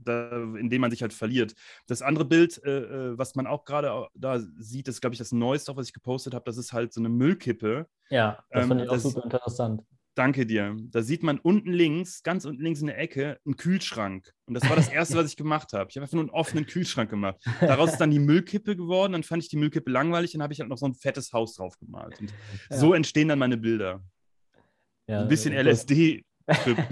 [0.04, 1.54] da, in denen man sich halt verliert.
[1.88, 2.80] Das andere Bild, äh,
[3.12, 5.94] äh, was man auch gerade da sieht, ist, glaube ich, das Neueste, auch was ich
[5.94, 6.44] gepostet habe.
[6.46, 7.88] Das ist halt so eine Müllkippe.
[8.10, 9.82] Ja, das Ähm, fand ich auch das- super interessant.
[10.14, 10.76] Danke dir.
[10.90, 14.34] Da sieht man unten links, ganz unten links in der Ecke, einen Kühlschrank.
[14.46, 15.90] Und das war das Erste, was ich gemacht habe.
[15.90, 17.38] Ich habe einfach nur einen offenen Kühlschrank gemacht.
[17.62, 19.14] Daraus ist dann die Müllkippe geworden.
[19.14, 20.34] Dann fand ich die Müllkippe langweilig.
[20.34, 22.20] Dann habe ich halt noch so ein fettes Haus drauf gemalt.
[22.20, 22.34] Und
[22.70, 22.78] Ja.
[22.78, 24.04] so entstehen dann meine Bilder.
[25.08, 26.26] Ja, Ein bisschen LSD.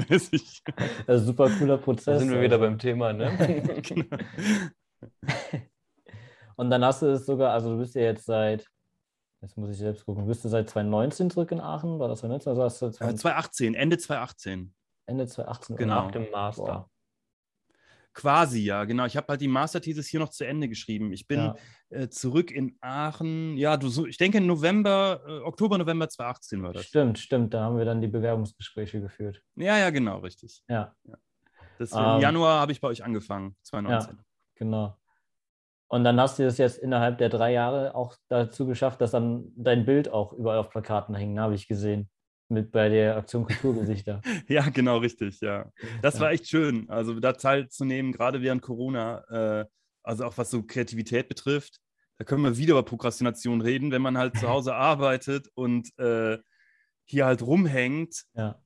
[0.09, 0.63] Mäßig.
[1.07, 2.05] Das ist ein super cooler Prozess.
[2.05, 2.65] Da sind wir wieder also.
[2.65, 3.81] beim Thema, ne?
[3.81, 4.17] Genau.
[6.55, 8.65] Und dann hast du es sogar, also du bist ja jetzt seit,
[9.41, 11.99] jetzt muss ich selbst gucken, bist du seit 2019 zurück in Aachen?
[11.99, 14.73] War das 2019 oder hast du Äh, 20, 2018, Ende 2018.
[15.05, 15.75] Ende 2018?
[15.77, 15.95] Genau.
[16.03, 16.63] Nach dem Master.
[16.63, 16.89] Boah.
[18.13, 19.05] Quasi, ja, genau.
[19.05, 21.13] Ich habe halt die Masterthesis hier noch zu Ende geschrieben.
[21.13, 21.55] Ich bin Ja.
[21.89, 23.55] äh, zurück in Aachen.
[23.55, 26.85] Ja, du, so, ich denke November, äh, Oktober, November 2018 war das.
[26.85, 27.53] Stimmt, stimmt.
[27.53, 29.41] Da haben wir dann die Bewerbungsgespräche geführt.
[29.55, 30.63] Ja, ja, genau, richtig.
[30.67, 30.95] Ja,
[31.77, 34.19] Das, Ähm, Im Januar habe ich bei euch angefangen, 2019.
[34.55, 34.97] genau.
[35.87, 39.45] Und dann hast du es jetzt innerhalb der drei Jahre auch dazu geschafft, dass dann
[39.55, 42.09] dein Bild auch überall auf Plakaten hängen, habe ich gesehen.
[42.49, 44.21] Mit bei der Aktion Kulturgesichter.
[44.47, 45.71] Ja, genau, richtig, ja.
[46.01, 46.21] Das Ja.
[46.21, 46.89] war echt schön.
[46.89, 49.65] Also da teilzunehmen, gerade während Corona, äh,
[50.03, 51.79] also auch was so Kreativität betrifft.
[52.17, 56.39] Da können wir wieder über Prokrastination reden, wenn man halt zu Hause arbeitet und äh,
[57.05, 58.59] hier halt rumhängt, ja.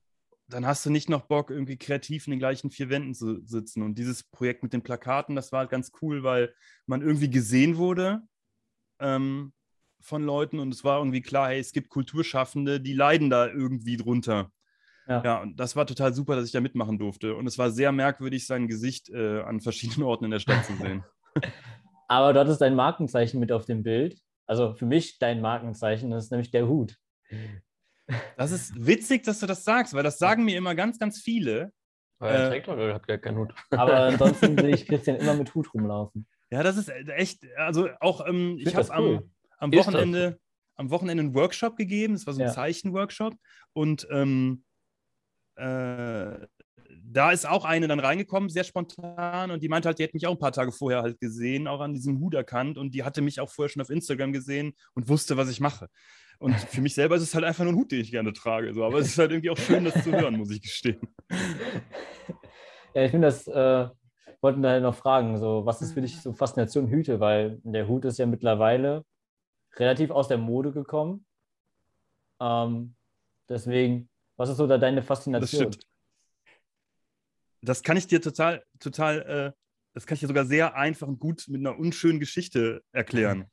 [0.48, 3.82] dann hast du nicht noch Bock, irgendwie kreativ in den gleichen vier Wänden zu sitzen.
[3.82, 6.54] Und dieses Projekt mit den Plakaten, das war halt ganz cool, weil
[6.86, 8.22] man irgendwie gesehen wurde
[8.98, 9.52] ähm,
[10.04, 13.96] von Leuten und es war irgendwie klar, hey, es gibt Kulturschaffende, die leiden da irgendwie
[13.96, 14.50] drunter.
[15.06, 15.22] Ja.
[15.22, 17.34] Ja, und das war total super, dass ich da mitmachen durfte.
[17.36, 20.76] Und es war sehr merkwürdig, sein Gesicht äh, an verschiedenen Orten in der Stadt zu
[20.76, 21.04] sehen.
[22.08, 24.18] Aber du hattest dein Markenzeichen mit auf dem Bild.
[24.46, 26.96] Also für mich dein Markenzeichen, das ist nämlich der Hut.
[28.36, 31.72] Das ist witzig, dass du das sagst, weil das sagen mir immer ganz, ganz viele.
[32.18, 33.54] Aber er Äh, trägt doch hat gar keinen Hut.
[33.70, 36.26] Aber ansonsten sehe ich Christian immer mit Hut rumlaufen.
[36.50, 39.16] Ja, das ist echt, also auch, ähm, ich find habe cool.
[39.16, 39.86] am, am Ist das?
[39.86, 40.38] Wochenende,
[40.76, 42.14] am Wochenende einen Workshop gegeben.
[42.14, 42.52] Es war so ein Ja.
[42.52, 43.34] Zeichenworkshop.
[43.72, 44.64] Und ähm,
[45.56, 46.46] äh,
[47.06, 49.50] da ist auch eine dann reingekommen, sehr spontan.
[49.50, 51.80] Und die meinte halt, die hätte mich auch ein paar Tage vorher halt gesehen, auch
[51.80, 52.78] an diesem Hut erkannt.
[52.78, 55.88] Und die hatte mich auch vorher schon auf Instagram gesehen und wusste, was ich mache.
[56.38, 58.74] Und für mich selber ist es halt einfach nur ein Hut, den ich gerne trage.
[58.74, 58.84] So.
[58.84, 61.00] Aber es ist halt irgendwie auch schön, das zu hören, muss ich gestehen.
[62.94, 63.88] Ja, ich finde das, äh,
[64.40, 67.18] wollten da noch fragen, so, was ist für dich so Faszination Hüte?
[67.18, 69.04] Weil der Hut ist ja mittlerweile
[69.76, 71.26] relativ aus der Mode gekommen.
[72.40, 72.94] Ähm,
[73.48, 75.72] deswegen, was ist so da deine Das Faszination?
[75.72, 75.86] stimmt.
[77.62, 79.60] Das kann ich dir total, total, äh,
[79.94, 83.46] das kann ich dir sogar sehr einfach und gut mit einer unschönen Geschichte erklären.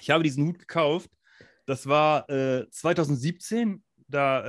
[0.00, 1.10] Ich habe diesen Hut gekauft.
[1.66, 3.82] Das war äh, 2017.
[4.10, 4.44] Da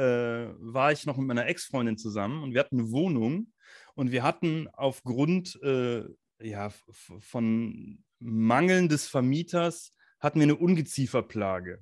[0.48, 3.52] äh, war ich noch mit meiner Ex-Freundin zusammen und wir hatten eine Wohnung
[3.93, 6.06] und wir hatten aufgrund äh,
[6.41, 11.79] ja, von Mangeln des Vermieters hatten wir eine Ungezieferplage.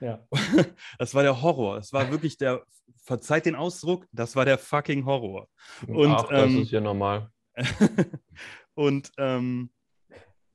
[0.00, 0.26] Ja.
[0.98, 1.76] Das war der Horror.
[1.76, 2.64] Das war wirklich der,
[3.02, 5.48] verzeiht den Ausdruck, das war der fucking Horror.
[5.86, 7.30] Und, Ach, das ähm, ist ja normal.
[8.74, 9.70] und ähm,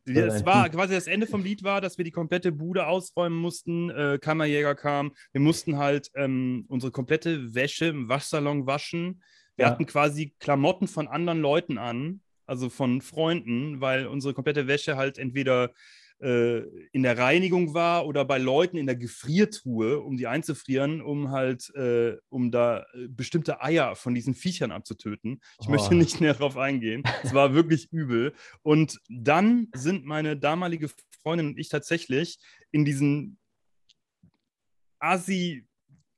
[0.06, 3.90] es war quasi das Ende vom Lied war, dass wir die komplette Bude ausräumen mussten.
[3.90, 5.14] Äh, Kammerjäger kam.
[5.32, 9.24] Wir mussten halt ähm, unsere komplette Wäsche im Waschsalon waschen.
[9.56, 9.72] Wir Ja.
[9.72, 15.18] hatten quasi Klamotten von anderen Leuten an, also von Freunden, weil unsere komplette Wäsche halt
[15.18, 15.74] entweder
[16.20, 16.60] äh,
[16.92, 21.74] in der Reinigung war oder bei Leuten in der Gefriertruhe, um die einzufrieren, um halt,
[21.76, 25.42] äh, um da äh, bestimmte Eier von diesen Viechern abzutöten.
[25.62, 25.72] Ich Oh.
[25.72, 27.04] möchte nicht näher darauf eingehen.
[27.24, 28.34] Es war wirklich übel.
[28.62, 30.90] Und dann sind meine damalige
[31.22, 32.38] Freundin und ich tatsächlich
[32.72, 33.38] in diesen
[35.00, 35.68] Assi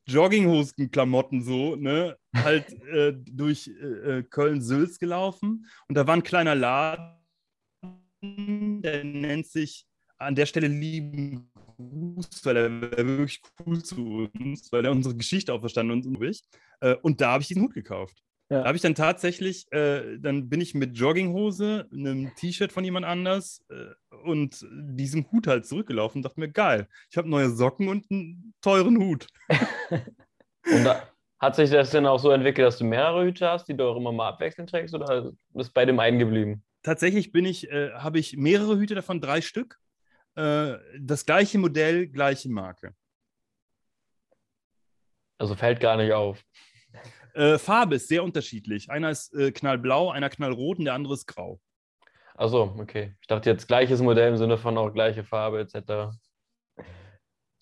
[0.07, 6.55] Jogginghosen-Klamotten so, ne, halt äh, durch äh, äh, Köln-Sülz gelaufen und da war ein kleiner
[6.55, 7.17] Laden,
[8.81, 9.87] der nennt sich
[10.17, 15.53] an der Stelle lieben Gruß, weil er wirklich cool zu uns, weil er unsere Geschichte
[15.53, 16.41] auch verstanden und durch.
[16.80, 18.23] Äh, und da habe ich diesen Hut gekauft.
[18.49, 18.62] Ja.
[18.62, 23.06] Da habe ich dann tatsächlich, äh, dann bin ich mit Jogginghose, einem T-Shirt von jemand
[23.06, 27.89] anders äh, und diesem Hut halt zurückgelaufen und dachte mir, geil, ich habe neue Socken
[27.89, 29.27] und einen teuren Hut.
[30.69, 31.01] Und da,
[31.39, 33.97] hat sich das denn auch so entwickelt, dass du mehrere Hüte hast, die du auch
[33.97, 36.63] immer mal abwechselnd trägst, oder bist bei dem einen geblieben?
[36.84, 39.77] Tatsächlich bin ich, äh, habe ich mehrere Hüte davon, drei Stück.
[40.38, 42.93] Äh, das gleiche Modell, gleiche Marke.
[45.39, 46.43] Also fällt gar nicht auf.
[47.34, 48.89] Äh, Farbe ist sehr unterschiedlich.
[48.89, 51.60] Einer ist äh, knallblau, einer knallrot und der andere ist grau.
[52.36, 53.15] Achso, okay.
[53.19, 56.15] Ich dachte jetzt gleiches Modell im Sinne von auch gleiche Farbe etc.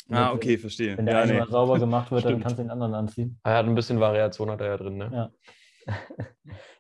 [0.10, 0.98] Ah, okay, verstehe.
[0.98, 1.40] Wenn der Ja, eine nee.
[1.40, 3.40] mal sauber gemacht wird, dann kannst du den anderen anziehen.
[3.44, 5.32] Er hat ein bisschen Variation hat er ja drin, ne?
[5.88, 5.96] Ja.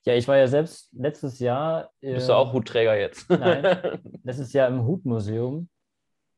[0.03, 1.91] Ja, ich war ja selbst letztes Jahr.
[2.01, 3.29] Bist du auch Hutträger jetzt?
[3.29, 3.99] Nein.
[4.23, 5.69] letztes Jahr im Hutmuseum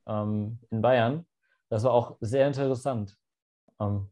[0.07, 1.25] ähm, in Bayern.
[1.69, 3.17] Das war auch sehr interessant,
[3.79, 4.09] ähm,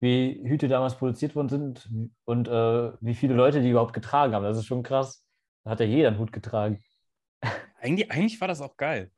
[0.00, 1.88] wie Hüte damals produziert worden sind
[2.24, 4.44] und äh, wie viele Leute die überhaupt getragen haben.
[4.44, 5.24] Das ist schon krass.
[5.64, 6.78] Da hat ja jeder einen Hut getragen.
[7.80, 9.10] Eigentlich, eigentlich war das auch geil.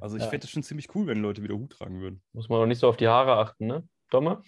[0.00, 0.30] Also ich Ja.
[0.30, 2.22] fände es schon ziemlich cool, wenn Leute wieder Hut tragen würden.
[2.32, 3.86] Muss man doch nicht so auf die Haare achten, ne?
[4.10, 4.42] Domme?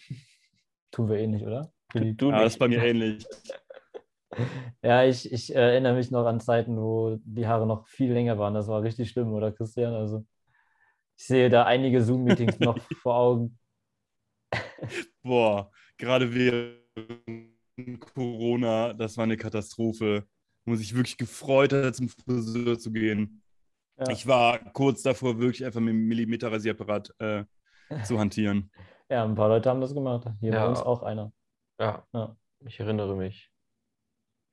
[0.90, 1.73] Tun wir eh nicht, oder?
[1.90, 2.18] Philipp?
[2.18, 2.59] Du Ja, das ist nicht.
[2.61, 3.27] bei mir ähnlich.
[4.83, 8.55] Ja, ich, ich erinnere mich noch an Zeiten, wo die Haare noch viel länger waren.
[8.55, 9.92] Das war richtig schlimm, oder Christian?
[9.92, 10.25] Also
[11.16, 13.59] ich sehe da einige Zoom-Meetings noch vor Augen.
[15.22, 16.81] Boah, gerade während
[18.01, 20.27] Corona, das war eine Katastrophe.
[20.64, 23.42] Wo man sich wirklich gefreut hat, zum Friseur zu gehen.
[23.98, 24.11] Ja.
[24.11, 27.44] Ich war kurz davor, wirklich einfach mit dem Millimeter-Rasierapparat äh,
[28.05, 28.70] zu hantieren.
[29.11, 30.27] Ja, ein paar Leute haben das gemacht.
[30.40, 30.68] Hier bei Ja.
[30.68, 31.35] uns auch einer.
[31.79, 32.35] Ja, Ja.
[32.64, 33.51] ich erinnere mich.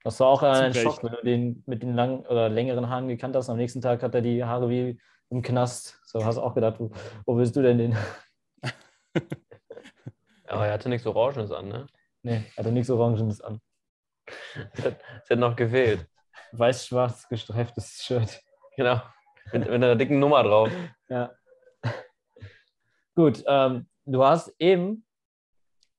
[0.04, 3.38] Das war auch ein Schock, wenn du den mit den langen oder längeren Haaren gekannt
[3.38, 3.50] hast.
[3.50, 6.00] Am nächsten Tag hat er die Haare wie im Knast.
[6.06, 6.92] So hast du auch gedacht, wo,
[7.26, 7.98] wo willst du denn den?
[10.48, 11.88] Aber er hatte nichts Orangenes an, ne?
[12.24, 13.60] Nee, hatte nichts Orangenes an.
[14.74, 16.08] Es hat, hat noch gefehlt.
[16.52, 18.42] Weiß-schwarz gestreiftes Shirt.
[18.76, 19.02] Genau.
[19.52, 20.70] Mit, mit einer dicken Nummer drauf.
[21.08, 21.32] Ja.
[23.16, 25.06] Gut, ähm, du hast eben,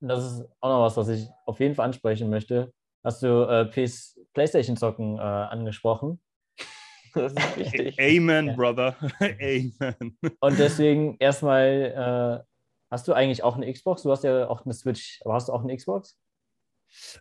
[0.00, 2.72] das ist auch noch was, was ich auf jeden Fall ansprechen möchte,
[3.04, 6.20] hast du äh, PS, PlayStation-Zocken äh, angesprochen.
[7.14, 7.98] Das ist wichtig.
[8.00, 8.54] Amen, Ja.
[8.54, 8.96] Brother.
[9.20, 10.16] Amen.
[10.40, 12.44] Und deswegen erstmal, äh,
[12.90, 14.02] hast du eigentlich auch eine Xbox?
[14.02, 16.16] Du hast ja auch eine Switch, aber hast du auch eine Xbox?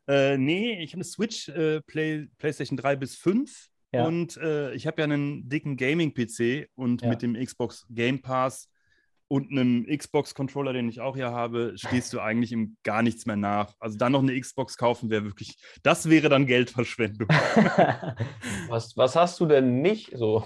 [0.07, 4.05] Äh, nee, ich habe eine Switch, äh, Play, PlayStation 3 bis 5 Ja.
[4.07, 7.09] und äh, ich habe ja einen dicken Gaming-PC und Ja.
[7.09, 8.69] mit dem Xbox Game Pass
[9.29, 13.35] und einem Xbox-Controller, den ich auch hier habe, stehst du eigentlich im gar nichts mehr
[13.37, 13.73] nach.
[13.79, 17.27] Also dann noch eine Xbox kaufen wäre wirklich, das wäre dann Geldverschwendung.
[18.69, 20.43] Was, was hast du denn nicht so?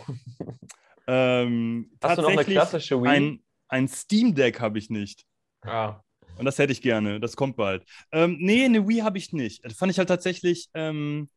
[1.07, 3.09] ähm, Hast du noch eine klassische Wii?
[3.09, 5.25] Ein, ein Steam Deck habe ich nicht.
[5.61, 6.01] Ah,
[6.37, 7.19] Und das hätte ich gerne.
[7.19, 7.83] Das kommt bald.
[8.11, 9.65] Ähm, nee, eine Wii habe ich nicht.
[9.65, 10.69] Das fand ich halt tatsächlich.
[10.73, 11.29] Ähm,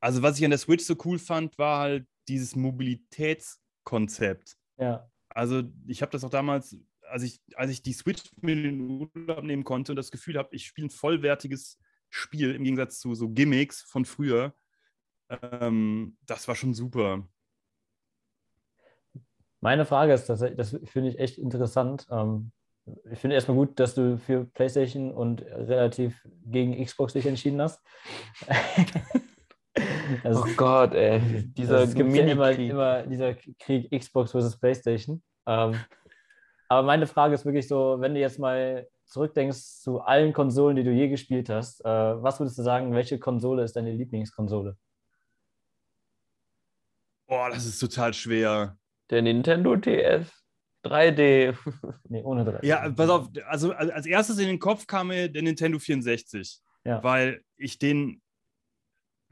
[0.00, 4.56] also, was ich an der Switch so cool fand, war halt dieses Mobilitätskonzept.
[4.78, 8.62] ja, Also, ich habe das auch damals, als ich, als ich die Switch mit in
[8.62, 13.00] den Urlaub nehmen konnte und das Gefühl habe, ich spiele ein vollwertiges Spiel im Gegensatz
[13.00, 14.54] zu so Gimmicks von früher.
[15.28, 17.28] Ähm, das war schon super.
[19.64, 22.06] meine Frage ist tatsächlich, das finde ich echt interessant.
[22.10, 22.52] Ähm,
[23.10, 27.82] ich finde erstmal gut, dass du für PlayStation und relativ gegen Xbox dich entschieden hast.
[30.22, 31.20] Das- oh Gott, ey.
[31.54, 35.22] Dieser es gibt ja immer, immer dieser Krieg Xbox versus PlayStation.
[35.46, 35.74] Ähm,
[36.68, 40.84] aber meine Frage ist wirklich so, wenn du jetzt mal zurückdenkst zu allen Konsolen, die
[40.84, 44.76] du je gespielt hast, äh, was würdest du sagen, welche Konsole ist deine Lieblingskonsole?
[47.26, 48.76] Boah, das ist total schwer.
[49.10, 50.30] Der Nintendo DS
[50.84, 51.54] 3D.
[52.08, 52.60] Nee, ohne drei.
[52.62, 56.60] Ja, pass auf, also als als erstes in den Kopf kam mir der Nintendo 64,
[56.84, 57.02] Ja.
[57.02, 58.20] weil ich den,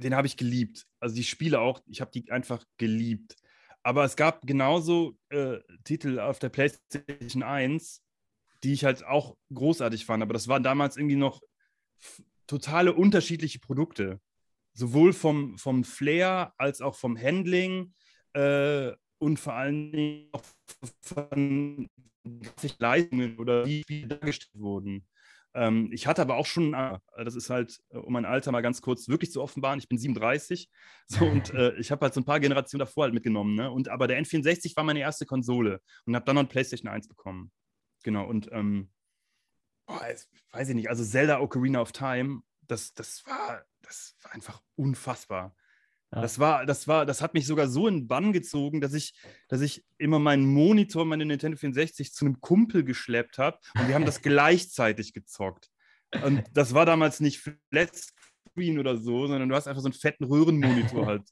[0.03, 0.87] den habe ich geliebt.
[1.01, 3.37] Also die Spiele auch, ich habe die einfach geliebt.
[3.83, 8.03] Aber es gab genauso äh, Titel auf der PlayStation 1,
[8.63, 10.23] die ich halt auch großartig fand.
[10.23, 11.43] Aber das waren damals irgendwie noch
[12.47, 14.21] totale unterschiedliche Produkte.
[14.75, 17.93] Sowohl vom, vom Flair als auch vom Handling
[18.35, 20.43] äh, und vor allen Dingen auch
[21.01, 21.89] von
[22.79, 25.07] Leistungen oder wie Spiele dargestellt wurden.
[25.55, 28.63] Ähm, ich hatte aber auch schon, äh, das ist halt, äh, um mein Alter mal
[28.63, 30.71] ganz kurz wirklich zu offenbaren, ich bin 37
[31.07, 33.55] so, und äh, ich habe halt so ein paar Generationen davor halt mitgenommen.
[33.55, 33.71] Ne?
[33.71, 37.09] Und, aber der N64 war meine erste Konsole und habe dann noch ein PlayStation 1
[37.09, 37.53] bekommen.
[38.03, 38.91] Genau, und ähm,
[39.87, 44.33] boah, es, weiß ich nicht, also Zelda Ocarina of Time, das, das, war, das war
[44.33, 45.55] einfach unfassbar.
[46.15, 46.21] Ja.
[46.21, 49.15] Das war, das war, das hat mich sogar so in den Bann gezogen, dass ich,
[49.49, 53.95] dass ich immer meinen Monitor, meine Nintendo 64 zu einem Kumpel geschleppt habe und wir
[53.95, 55.71] haben das gleichzeitig gezockt.
[56.25, 59.95] Und das war damals nicht Flat Screen oder so, sondern du hast einfach so einen
[59.95, 61.23] fetten Röhrenmonitor halt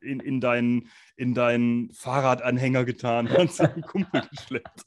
[0.00, 4.82] in, in, deinen, in deinen Fahrradanhänger getan und hast einen Kumpel geschleppt.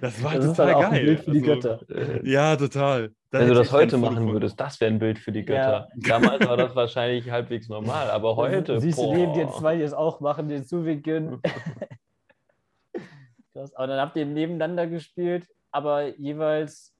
[0.00, 1.04] Das war Das ist total dann auch ein geil.
[1.04, 2.26] Bild für die Also, Götter.
[2.26, 3.14] Ja, total.
[3.36, 5.90] Da Wenn du das heute machen würdest, das wäre ein Bild für die Götter.
[5.94, 8.80] Damals war das wahrscheinlich halbwegs normal, aber heute.
[8.80, 9.58] Siehst du neben dir boah.
[9.58, 11.42] zwei, die es auch machen, die zuwinken.
[13.52, 13.74] Krass.
[13.74, 16.94] Aber dann habt ihr nebeneinander gespielt, aber jeweils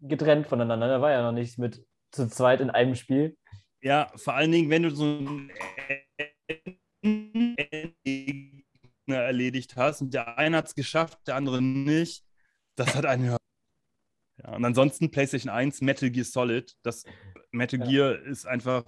[0.00, 0.86] getrennt voneinander.
[0.86, 3.36] Da war ja noch nichts mit zu zweit in einem Spiel.
[3.82, 5.50] Ja, vor allen Dingen, wenn du so einen
[8.04, 8.62] Gegner
[9.08, 12.22] erledigt hast und der eine hat es geschafft, der andere nicht,
[12.76, 13.36] das hat einen.
[14.42, 16.74] Ja, und ansonsten PlayStation 1, Metal Gear Solid.
[16.82, 17.04] Das
[17.50, 17.86] Metal Ja.
[17.86, 18.84] Gear ist einfach,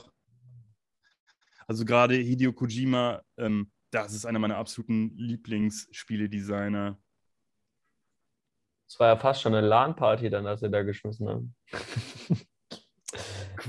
[1.66, 6.98] also gerade Hideo Kojima, ähm, das ist einer meiner absoluten Lieblingsspieledesigner.
[8.88, 11.54] Das war ja fast schon eine LAN-Party dann, als wir da geschmissen haben.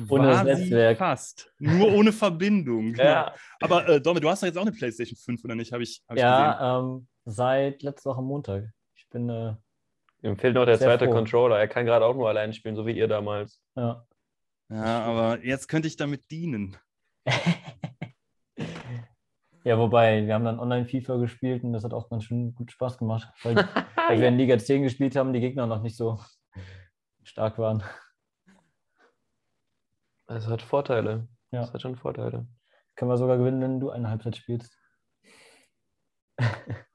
[0.09, 0.97] Ohne das Netzwerk.
[0.97, 1.53] Fast.
[1.59, 2.95] Nur ohne Verbindung.
[2.95, 3.33] Ja.
[3.61, 5.67] Aber äh, Domme, du hast doch jetzt auch eine PlayStation 5, oder nicht?
[5.67, 6.17] Ich, hab ich gesehen.
[6.17, 8.73] Ja, ähm, seit letzter Woche Montag.
[8.95, 9.55] Ich bin, äh,
[10.23, 11.13] Ihm fehlt noch der Sehr zweite froh.
[11.13, 11.59] Controller.
[11.59, 13.61] Er kann gerade auch nur allein spielen, so wie ihr damals.
[13.75, 14.05] ja.
[14.69, 16.77] Ja, aber jetzt könnte ich damit dienen.
[19.63, 22.71] ja, wobei, wir haben dann online FIFA gespielt und das hat auch ganz schön gut
[22.71, 23.27] Spaß gemacht.
[23.43, 23.55] Weil,
[24.07, 26.19] weil wir in Liga 10 gespielt haben, die Gegner noch nicht so
[27.23, 27.83] stark waren.
[30.25, 31.27] Es hat Vorteile.
[31.51, 31.61] Ja.
[31.61, 32.47] Es hat schon Vorteile.
[32.95, 34.75] Können wir sogar gewinnen, wenn du eine Halbzeit spielst.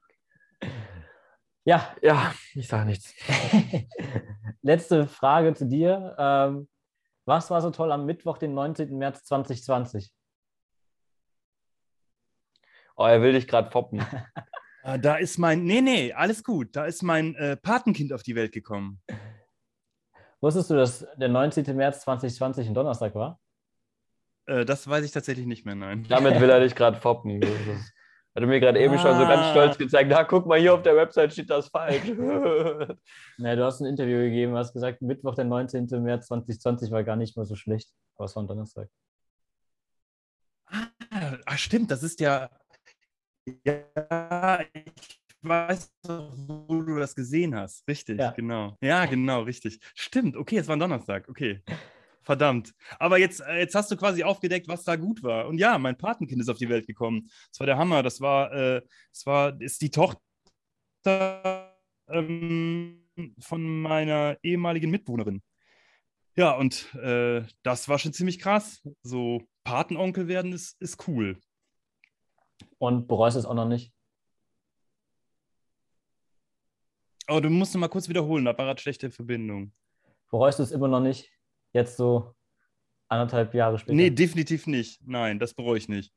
[1.68, 3.14] ja, Ja, ich sage nichts.
[4.62, 6.16] letzte Frage zu dir.
[6.18, 6.68] Ähm,
[7.26, 8.96] was war so toll am Mittwoch, den 19.
[8.96, 10.10] März 2020?
[12.96, 14.00] Oh, er will dich gerade foppen.
[14.82, 16.74] Ah, Da ist mein, nee, nee, alles gut.
[16.74, 19.02] Da ist mein äh, Patenkind auf die Welt gekommen.
[20.40, 21.76] Wusstest du, dass der 19.
[21.76, 23.38] März 2020 ein Donnerstag war?
[24.46, 26.06] Äh, das weiß ich tatsächlich nicht mehr, nein.
[26.08, 27.42] Damit will er dich gerade foppen.
[28.38, 29.50] Hat er mir gerade eben schon so ganz Ah.
[29.50, 30.08] stolz gezeigt.
[30.08, 32.02] Na, guck mal, hier auf der Website steht das falsch.
[33.38, 35.86] Naja, du hast ein Interview gegeben, hast gesagt, Mittwoch, der 19.
[36.04, 37.90] März 2020 war gar nicht mal so schlecht.
[38.14, 38.88] Aber es war ein Donnerstag.
[40.66, 40.86] Ah,
[41.46, 42.48] ah, stimmt, das ist ja.
[43.64, 44.92] Ja, ich
[45.42, 47.88] weiß doch, wo du das gesehen hast.
[47.88, 48.30] Richtig, Ja.
[48.30, 48.76] genau.
[48.80, 49.80] Ja, genau, richtig.
[49.96, 51.60] Stimmt, okay, es war ein Donnerstag, okay.
[52.28, 52.74] Verdammt.
[52.98, 55.48] Aber jetzt, äh, jetzt hast du quasi aufgedeckt, was da gut war.
[55.48, 57.30] Und ja, mein Patenkind ist auf die Welt gekommen.
[57.50, 58.02] Das war der Hammer.
[58.02, 58.82] Das war, äh,
[59.14, 61.74] das war, ist die Tochter
[62.06, 63.08] ähm,
[63.40, 65.42] von meiner ehemaligen Mitwohnerin.
[66.36, 68.86] Ja, und äh, das war schon ziemlich krass.
[69.02, 71.40] So Patenonkel werden ist, ist cool.
[72.76, 73.90] Und bereust es auch noch nicht?
[77.26, 79.72] Aber du musst noch mal kurz wiederholen, da war gerade schlechte Verbindung.
[80.30, 81.32] Bereust du es immer noch nicht?
[81.72, 82.34] Jetzt so
[83.08, 83.94] anderthalb Jahre später?
[83.96, 85.00] Nee, definitiv nicht.
[85.06, 86.12] Nein, das bereue ich nicht.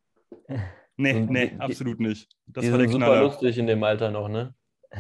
[0.98, 2.30] Nee, Und nee, die- absolut nicht.
[2.46, 3.22] Das die war der sind super Knaller.
[3.24, 4.54] lustig in dem Alter noch, ne?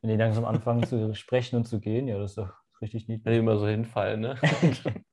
[0.00, 3.16] Wenn die langsam anfangen zu sprechen und zu gehen, ja, das ist doch richtig Wenn
[3.16, 3.34] niedlich.
[3.34, 4.36] die immer so hinfallen, ne?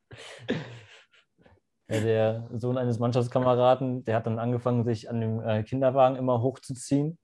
[1.91, 6.41] Ja, der Sohn eines Mannschaftskameraden, der hat dann angefangen, sich an dem äh, Kinderwagen immer
[6.41, 7.17] hochzuziehen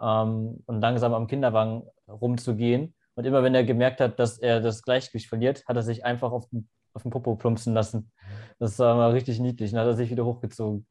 [0.00, 2.94] ähm, und langsam am Kinderwagen rumzugehen.
[3.14, 6.32] Und immer wenn er gemerkt hat, dass er das Gleichgewicht verliert, hat er sich einfach
[6.32, 8.12] auf den, auf den Popo plumpsen lassen.
[8.58, 9.70] Das war mal richtig niedlich.
[9.72, 10.86] Dann hat er sich wieder hochgezogen.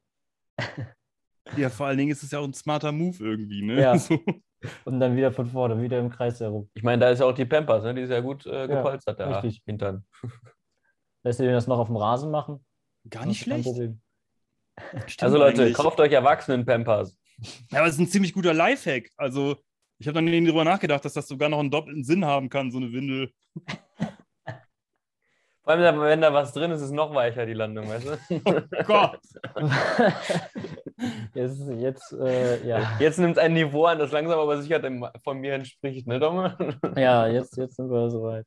[1.56, 3.80] Ja, vor allen Dingen ist es ja auch ein smarter Move irgendwie, ne?
[3.80, 3.98] Ja.
[4.62, 4.72] So.
[4.84, 6.68] Und dann wieder von vorne, wieder im Kreis herum.
[6.74, 7.94] Ich meine, da ist ja auch die Pampers, ne?
[7.94, 9.62] Die ist ja gut äh, gepolstert, der richtig.
[9.64, 10.04] Hintern.
[11.22, 12.62] Lässt ihr den das noch auf dem Rasen machen?
[13.08, 13.66] Gar nicht schlecht.
[15.18, 15.74] Also Leute, eigentlich.
[15.74, 17.16] kauft euch Erwachsenen-Pampers.
[17.70, 19.10] Ja, aber es ist ein ziemlich guter Lifehack.
[19.16, 19.56] Also,
[20.00, 22.70] ich habe dann nie darüber nachgedacht, dass das sogar noch einen doppelten Sinn haben kann,
[22.70, 23.30] so eine Windel.
[25.62, 28.18] Vor allem, wenn da was drin ist, ist es noch weicher, die Landung, weißt du?
[28.46, 29.20] Oh Gott.
[31.34, 32.96] jetzt, jetzt äh, ja.
[32.98, 34.80] Jetzt nimmt es ein Niveau an, das langsam aber sicher
[35.22, 36.56] von mir entspricht, ne, Domme?
[36.96, 38.46] ja, jetzt, jetzt sind wir soweit.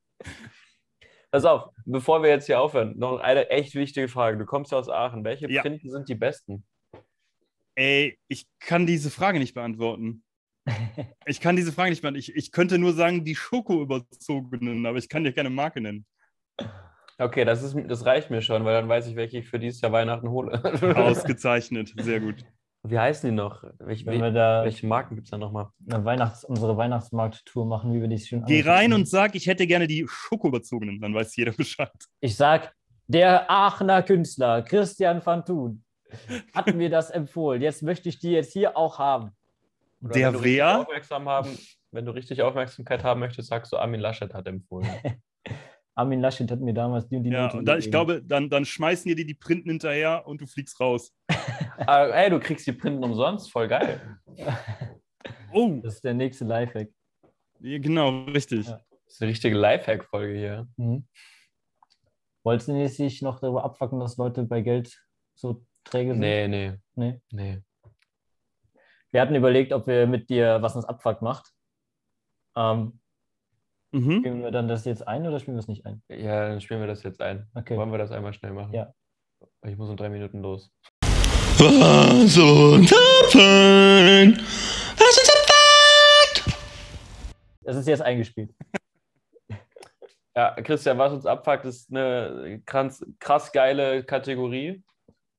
[1.30, 4.38] Pass auf, bevor wir jetzt hier aufhören, noch eine echt wichtige Frage.
[4.39, 5.24] Du kommst ja aus Aachen.
[5.24, 5.62] Welche Ja.
[5.62, 6.66] Printen sind die besten?
[7.76, 10.23] Ey, ich kann diese Frage nicht beantworten.
[11.26, 12.32] Ich kann diese Frage nicht beantworten.
[12.32, 16.05] Ich, ich könnte nur sagen, die Schoko-überzogenen, aber ich kann dir keine Marke nennen.
[17.18, 19.82] Okay, das, ist, das reicht mir schon, weil dann weiß ich, welche ich für dieses
[19.82, 20.61] Jahr Weihnachten hole.
[20.97, 21.93] Ausgezeichnet.
[21.97, 22.45] Sehr gut.
[22.86, 23.64] Wie heißen die noch?
[23.80, 25.70] Welche, Wenn wir da welche Marken gibt es da nochmal?
[25.89, 29.66] eine Weihnachts-, unsere Weihnachtsmarkt-Tour machen, wie wir die schön Geh rein und sag, ich hätte
[29.68, 31.91] gerne die schokobezogenen, dann weiß jeder Bescheid.
[32.20, 32.74] Ich sag,
[33.07, 35.84] der Aachener Künstler Christian van Thun
[36.53, 37.61] hat mir das empfohlen.
[37.61, 39.32] Jetzt möchte ich die jetzt hier auch haben.
[40.04, 40.80] Oder Der wenn du richtig wer?
[40.82, 41.58] Aufmerksam haben,
[41.91, 44.88] wenn du richtig Aufmerksamkeit haben möchtest, sagst du, Armin Laschet hat empfohlen.
[45.95, 48.49] Armin Laschet hat mir damals die und die Ja, Note und dann, ich glaube, dann,
[48.49, 51.14] dann schmeißen dir die die Printen hinterher und du fliegst raus.
[51.78, 54.01] ah, ey, du kriegst die Printen umsonst, voll geil.
[55.51, 56.89] Oh, Das ist der nächste Lifehack.
[57.60, 58.68] ja, genau, richtig.
[58.68, 58.82] Ja.
[59.06, 60.68] Das ist eine richtige Lifehack-Folge hier.
[60.78, 61.06] Mhm.
[62.43, 64.99] Wolltest du nicht sich noch darüber abfacken, dass Leute bei Geld
[65.36, 66.20] so träge sind?
[66.22, 67.22] Nee, nee, Nee.
[67.32, 67.62] nee.
[69.14, 71.51] Wir hatten überlegt, ob wir mit dir was uns Abfuck macht.
[72.57, 72.99] Ähm,
[73.95, 74.20] Mhm.
[74.22, 76.01] spielen wir dann das jetzt ein oder spielen wir es nicht ein?
[76.09, 77.47] Ja, dann spielen wir das jetzt ein.
[77.53, 77.78] Okay.
[77.78, 78.74] Wollen wir das einmal schnell machen?
[78.74, 78.91] Ja.
[79.68, 80.72] Ich muss in drei Minuten los.
[81.59, 84.39] Was uns abfällt,
[84.97, 86.57] was uns abfällt.
[87.66, 88.51] Es ist jetzt eingespielt.
[90.36, 94.84] Ja, Christian, was uns abfuckt, ist eine krass, krass geile Kategorie.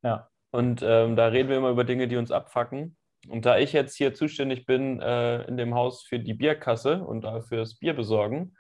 [0.05, 0.31] Ja.
[0.53, 2.97] Und ähm, da reden wir immer über Dinge, die uns abfacken.
[3.29, 7.23] Und da ich jetzt hier zuständig bin äh, in dem Haus für die Bierkasse und
[7.23, 8.57] dafür das Bier besorgen,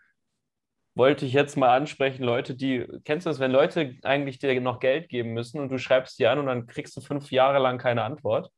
[0.95, 4.79] wollte ich jetzt mal ansprechen, Leute, die, kennst du das, wenn Leute eigentlich dir noch
[4.79, 7.79] Geld geben müssen und du schreibst die an und dann kriegst du fünf Jahre lang
[7.79, 8.51] keine Antwort.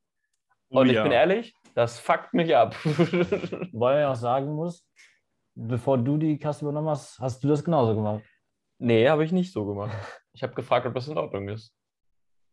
[0.68, 1.02] Oh, Und ich ja.
[1.02, 2.76] bin ehrlich, das fuckt mich ab.
[3.72, 4.86] Weil ich auch sagen muss,
[5.54, 8.22] bevor du die Kasse übernommen hast, hast du das genauso gemacht.
[8.78, 9.96] nee, habe ich nicht so gemacht.
[10.34, 11.74] Ich habe gefragt, ob das in Ordnung ist.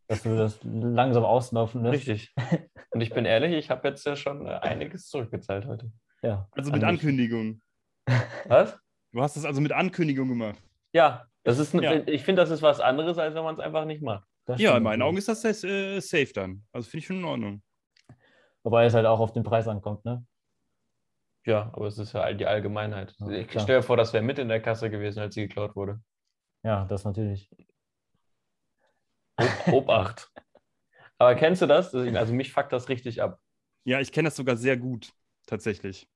[0.07, 2.07] Dass du das langsam auslaufen lässt.
[2.07, 2.33] Richtig.
[2.91, 5.91] Und ich bin ehrlich, ich habe jetzt ja schon äh, einiges zurückgezahlt heute.
[6.21, 6.47] Ja.
[6.51, 6.83] Also mit.
[6.83, 7.61] Ankündigung.
[8.47, 8.77] Was?
[9.11, 10.59] Du hast das also mit Ankündigung gemacht.
[10.93, 12.07] Ja, das ist eine, Ja.
[12.07, 14.27] ich finde, das ist was anderes, als wenn man es einfach nicht macht.
[14.45, 15.01] das Ja, in meinen.
[15.01, 16.65] Augen ist das äh, safe dann.
[16.71, 17.63] Also finde ich schon in Ordnung.
[18.63, 20.25] Wobei es halt auch auf den Preis ankommt, ne?
[21.45, 23.13] Ja, aber es ist ja all- die Allgemeinheit.
[23.19, 25.75] Ja, ich stelle mir vor, das wäre mit in der Kasse gewesen, als sie geklaut
[25.75, 25.99] wurde.
[26.63, 27.49] Ja, das natürlich.
[29.37, 30.31] Ob- Obacht.
[31.17, 31.93] aber kennst du das?
[31.93, 33.39] Also mich fuckt das richtig ab.
[33.85, 35.13] Ja, ich kenne das sogar sehr gut,
[35.45, 36.07] tatsächlich.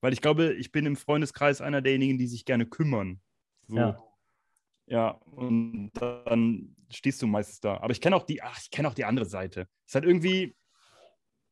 [0.00, 3.20] Weil ich glaube, ich bin im Freundeskreis einer derjenigen, die sich gerne kümmern.
[3.68, 3.76] So.
[3.76, 3.96] Ja.
[4.86, 7.76] Ja, und dann stehst du meistens da.
[7.78, 9.68] Aber ich kenne auch die, ach, ich kenne auch die andere Seite.
[9.86, 10.56] Ist halt irgendwie,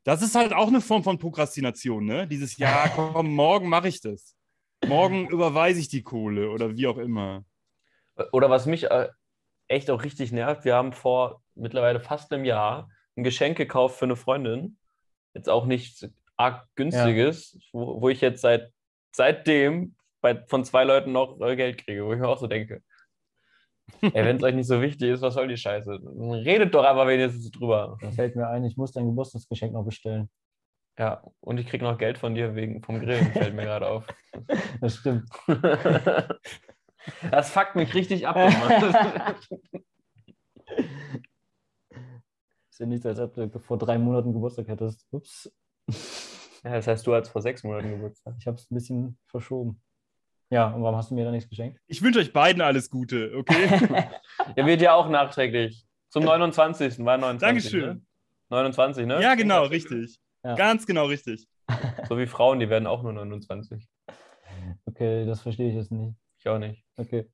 [0.04, 2.26] das ist halt auch eine Form von Prokrastination, ne?
[2.26, 4.34] Dieses, ja, komm, morgen mache ich das.
[4.86, 7.44] Morgen überweise ich die Kohle oder wie auch immer.
[8.32, 9.08] Oder was mich äh,
[9.70, 14.04] echt auch richtig nervt, wir haben vor mittlerweile fast einem Jahr ein Geschenk gekauft für
[14.04, 14.78] eine Freundin.
[15.34, 18.72] Jetzt auch nichts arg günstiges, wo, wo ich jetzt seit
[19.12, 22.82] seitdem bei, von zwei Leuten noch Geld kriege, wo ich mir auch so denke.
[24.02, 25.90] Ey, wenn es euch nicht so wichtig ist, was soll die Scheiße?
[26.44, 27.98] Redet doch einfach wenigstens drüber.
[28.00, 30.30] Da fällt mir ein, ich muss dein Geburtstagsgeschenk noch bestellen.
[30.98, 34.06] Ja, und ich kriege noch Geld von dir wegen vom Grillen, fällt mir gerade auf.
[34.80, 35.28] Das stimmt.
[37.30, 38.36] Das fuckt mich richtig ab.
[42.70, 45.06] Ist ja nicht, als ob du vor drei Monaten Geburtstag hättest.
[45.10, 45.52] Ups.
[46.62, 48.34] Ja, das heißt, du hast vor sechs Monaten Geburtstag.
[48.38, 49.82] Ich habe es ein bisschen verschoben.
[50.50, 51.80] Ja, und warum hast du mir da nichts geschenkt?
[51.86, 53.68] Ich wünsche euch beiden alles Gute, okay?
[54.56, 55.86] Der wird ja auch nachträglich.
[56.08, 57.04] Zum 29.
[57.04, 57.40] war 29.
[57.40, 57.96] Dankeschön.
[57.96, 58.02] Ne?
[58.48, 59.22] 29, ne?
[59.22, 60.18] ja, genau, richtig.
[60.42, 60.56] Ja.
[60.56, 61.46] Ganz genau richtig.
[62.08, 63.88] So wie Frauen, die werden auch nur 29.
[64.86, 66.16] Okay, das verstehe ich jetzt nicht.
[66.40, 66.84] Ich auch nicht.
[66.96, 67.30] Okay.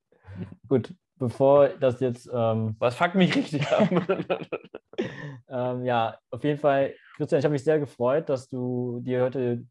[0.67, 3.89] Gut, bevor das jetzt, ähm, Was fuckt mich richtig ab?
[5.49, 9.65] ähm, ja, auf jeden Fall, Christian, ich habe mich sehr gefreut, dass du dir heute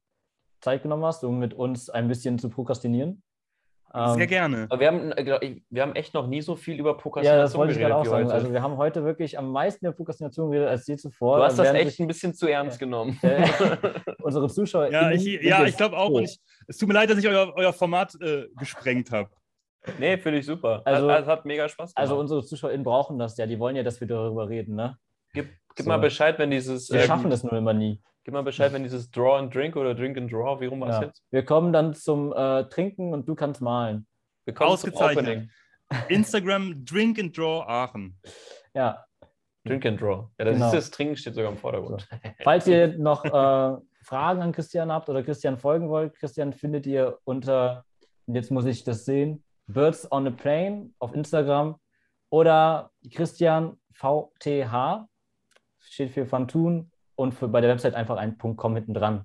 [0.62, 3.22] Zeit genommen hast, um mit uns ein bisschen zu prokrastinieren.
[3.94, 4.66] Sehr Ähm, gerne.
[4.68, 7.54] Aber wir haben, äh, wir haben echt noch nie so viel über Ja, Prokrastination das
[7.56, 8.30] wollte ich gerade auch sagen.
[8.30, 11.38] Also wir haben heute wirklich am meisten über Prokrastination geredet als je zuvor.
[11.38, 13.18] du hast Da das echt sich, ein bisschen zu ernst genommen.
[13.22, 13.46] äh,
[14.22, 14.90] unsere Zuschauer.
[14.90, 16.10] Ja, ich, ja, ich glaube auch.
[16.10, 19.30] Und ich, es tut mir leid, dass ich euer, euer Format äh, gesprengt habe.
[19.98, 20.82] nee, finde ich super.
[20.84, 21.98] Also- Also, es hat mega Spaß gemacht.
[21.98, 23.46] Also unsere ZuschauerInnen brauchen das ja.
[23.46, 24.96] Die wollen ja, dass wir darüber reden, ne?
[25.32, 25.88] gib gib so.
[25.88, 26.90] mal Bescheid, wenn dieses.
[26.90, 28.00] Wir ähm, schaffen das nur immer nie.
[28.26, 30.88] Gib mal Bescheid, wenn dieses Draw and Drink oder Drink and Draw, wie rum war
[30.88, 31.02] es Ja.
[31.04, 31.22] jetzt?
[31.30, 34.08] Wir kommen dann zum äh, Trinken und du kannst malen.
[34.44, 35.48] Wir kommen Ausgezeichnet.
[36.08, 38.18] Instagram Drink and Draw Aachen.
[38.74, 39.04] Ja.
[39.64, 40.28] Drink and Draw.
[40.40, 40.66] Ja, das Genau.
[40.66, 42.08] ist das Trinken steht sogar im Vordergrund.
[42.42, 47.20] Falls ihr noch äh, Fragen an Christian habt oder Christian folgen wollt, Christian findet ihr
[47.22, 47.84] unter,
[48.26, 51.76] jetzt muss ich das sehen, Birds on a Plane auf Instagram
[52.30, 55.06] oder Christian VTH,
[55.78, 59.24] steht für Fantun und für, bei der Website einfach ein .com hinten dran.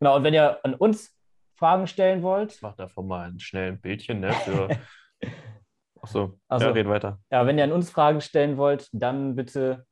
[0.00, 1.16] Genau, und wenn ihr an uns
[1.56, 4.32] Fragen stellen wollt, Ich mach davon mal ein schnell ein Bildchen, ne?
[4.32, 4.68] Für...
[6.02, 6.66] Achso, Ach so.
[6.66, 7.20] ja, red weiter.
[7.30, 9.86] ja, wenn ihr an uns Fragen stellen wollt, dann bitte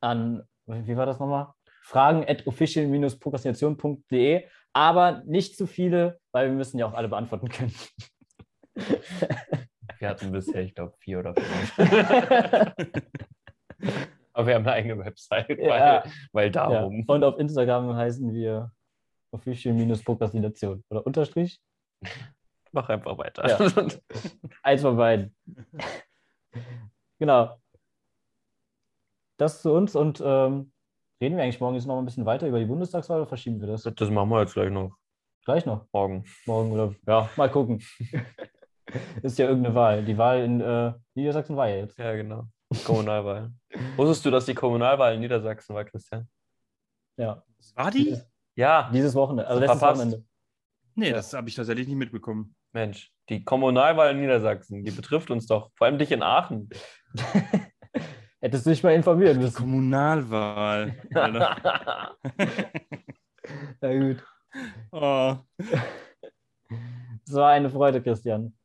[0.00, 1.52] an, wie war das nochmal?
[1.86, 7.72] fragen at official-prokrastination.de, aber nicht zu viele, weil wir müssen ja auch alle beantworten können.
[9.98, 12.74] Wir hatten bisher, ich glaube, vier oder fünf.
[14.36, 16.04] Aber wir haben eine eigene Website, weil, Ja.
[16.32, 16.50] weil Ja.
[16.52, 17.04] darum.
[17.06, 18.70] Und auf Instagram heißen wir
[19.30, 21.58] official-prokrastination oder Unterstrich.
[22.72, 23.48] Mach einfach weiter.
[23.48, 23.56] Ja.
[24.62, 25.34] Eins von beiden.
[27.18, 27.56] genau.
[29.38, 30.72] Das zu uns und ähm,
[31.20, 33.68] reden wir eigentlich morgen jetzt noch ein bisschen weiter über die Bundestagswahl oder verschieben wir
[33.68, 33.82] das?
[33.84, 34.96] Das machen wir jetzt gleich noch
[35.46, 36.24] Gleich noch, morgen.
[36.44, 37.80] morgen oder ja, mal gucken.
[39.22, 40.04] Ist ja irgendeine Wahl.
[40.04, 41.98] Die Wahl in äh, Niedersachsen war ja jetzt.
[41.98, 42.44] Ja, genau.
[42.84, 43.52] Kommunalwahl.
[43.96, 46.28] Wusstest du, dass die Kommunalwahl in Niedersachsen war, Christian?
[47.16, 47.42] Ja,
[47.74, 48.18] War die?
[48.54, 50.00] Ja, dieses Wochenende, also letztes verpasst.
[50.00, 50.24] Wochenende.
[50.94, 52.54] Nee, das habe ich tatsächlich nicht mitbekommen.
[52.72, 55.70] Mensch, die Kommunalwahl in Niedersachsen, die betrifft uns doch.
[55.74, 56.68] Vor allem dich in Aachen.
[58.40, 59.56] Hättest du dich mal informieren müssen.
[59.56, 60.94] Kommunalwahl.
[63.80, 64.24] Na gut.
[64.92, 65.36] Oh.
[67.26, 68.56] Es war eine Freude, Christian.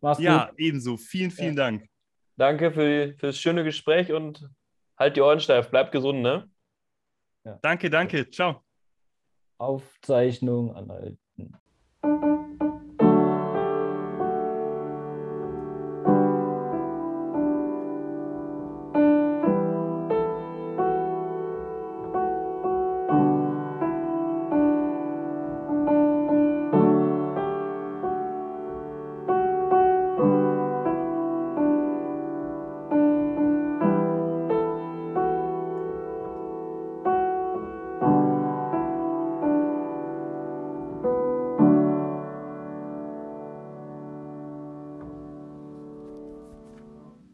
[0.00, 0.58] Mach's Ja, gut.
[0.58, 0.96] ebenso.
[0.96, 1.86] Vielen, vielen Dank.
[2.36, 4.48] Danke für, für das schöne Gespräch und
[4.98, 5.70] halt die Ohren steif.
[5.70, 6.50] Bleib gesund, ne?
[7.62, 8.30] Danke, danke.
[8.30, 8.62] Ciao.
[9.58, 11.18] Aufzeichnung anhalten.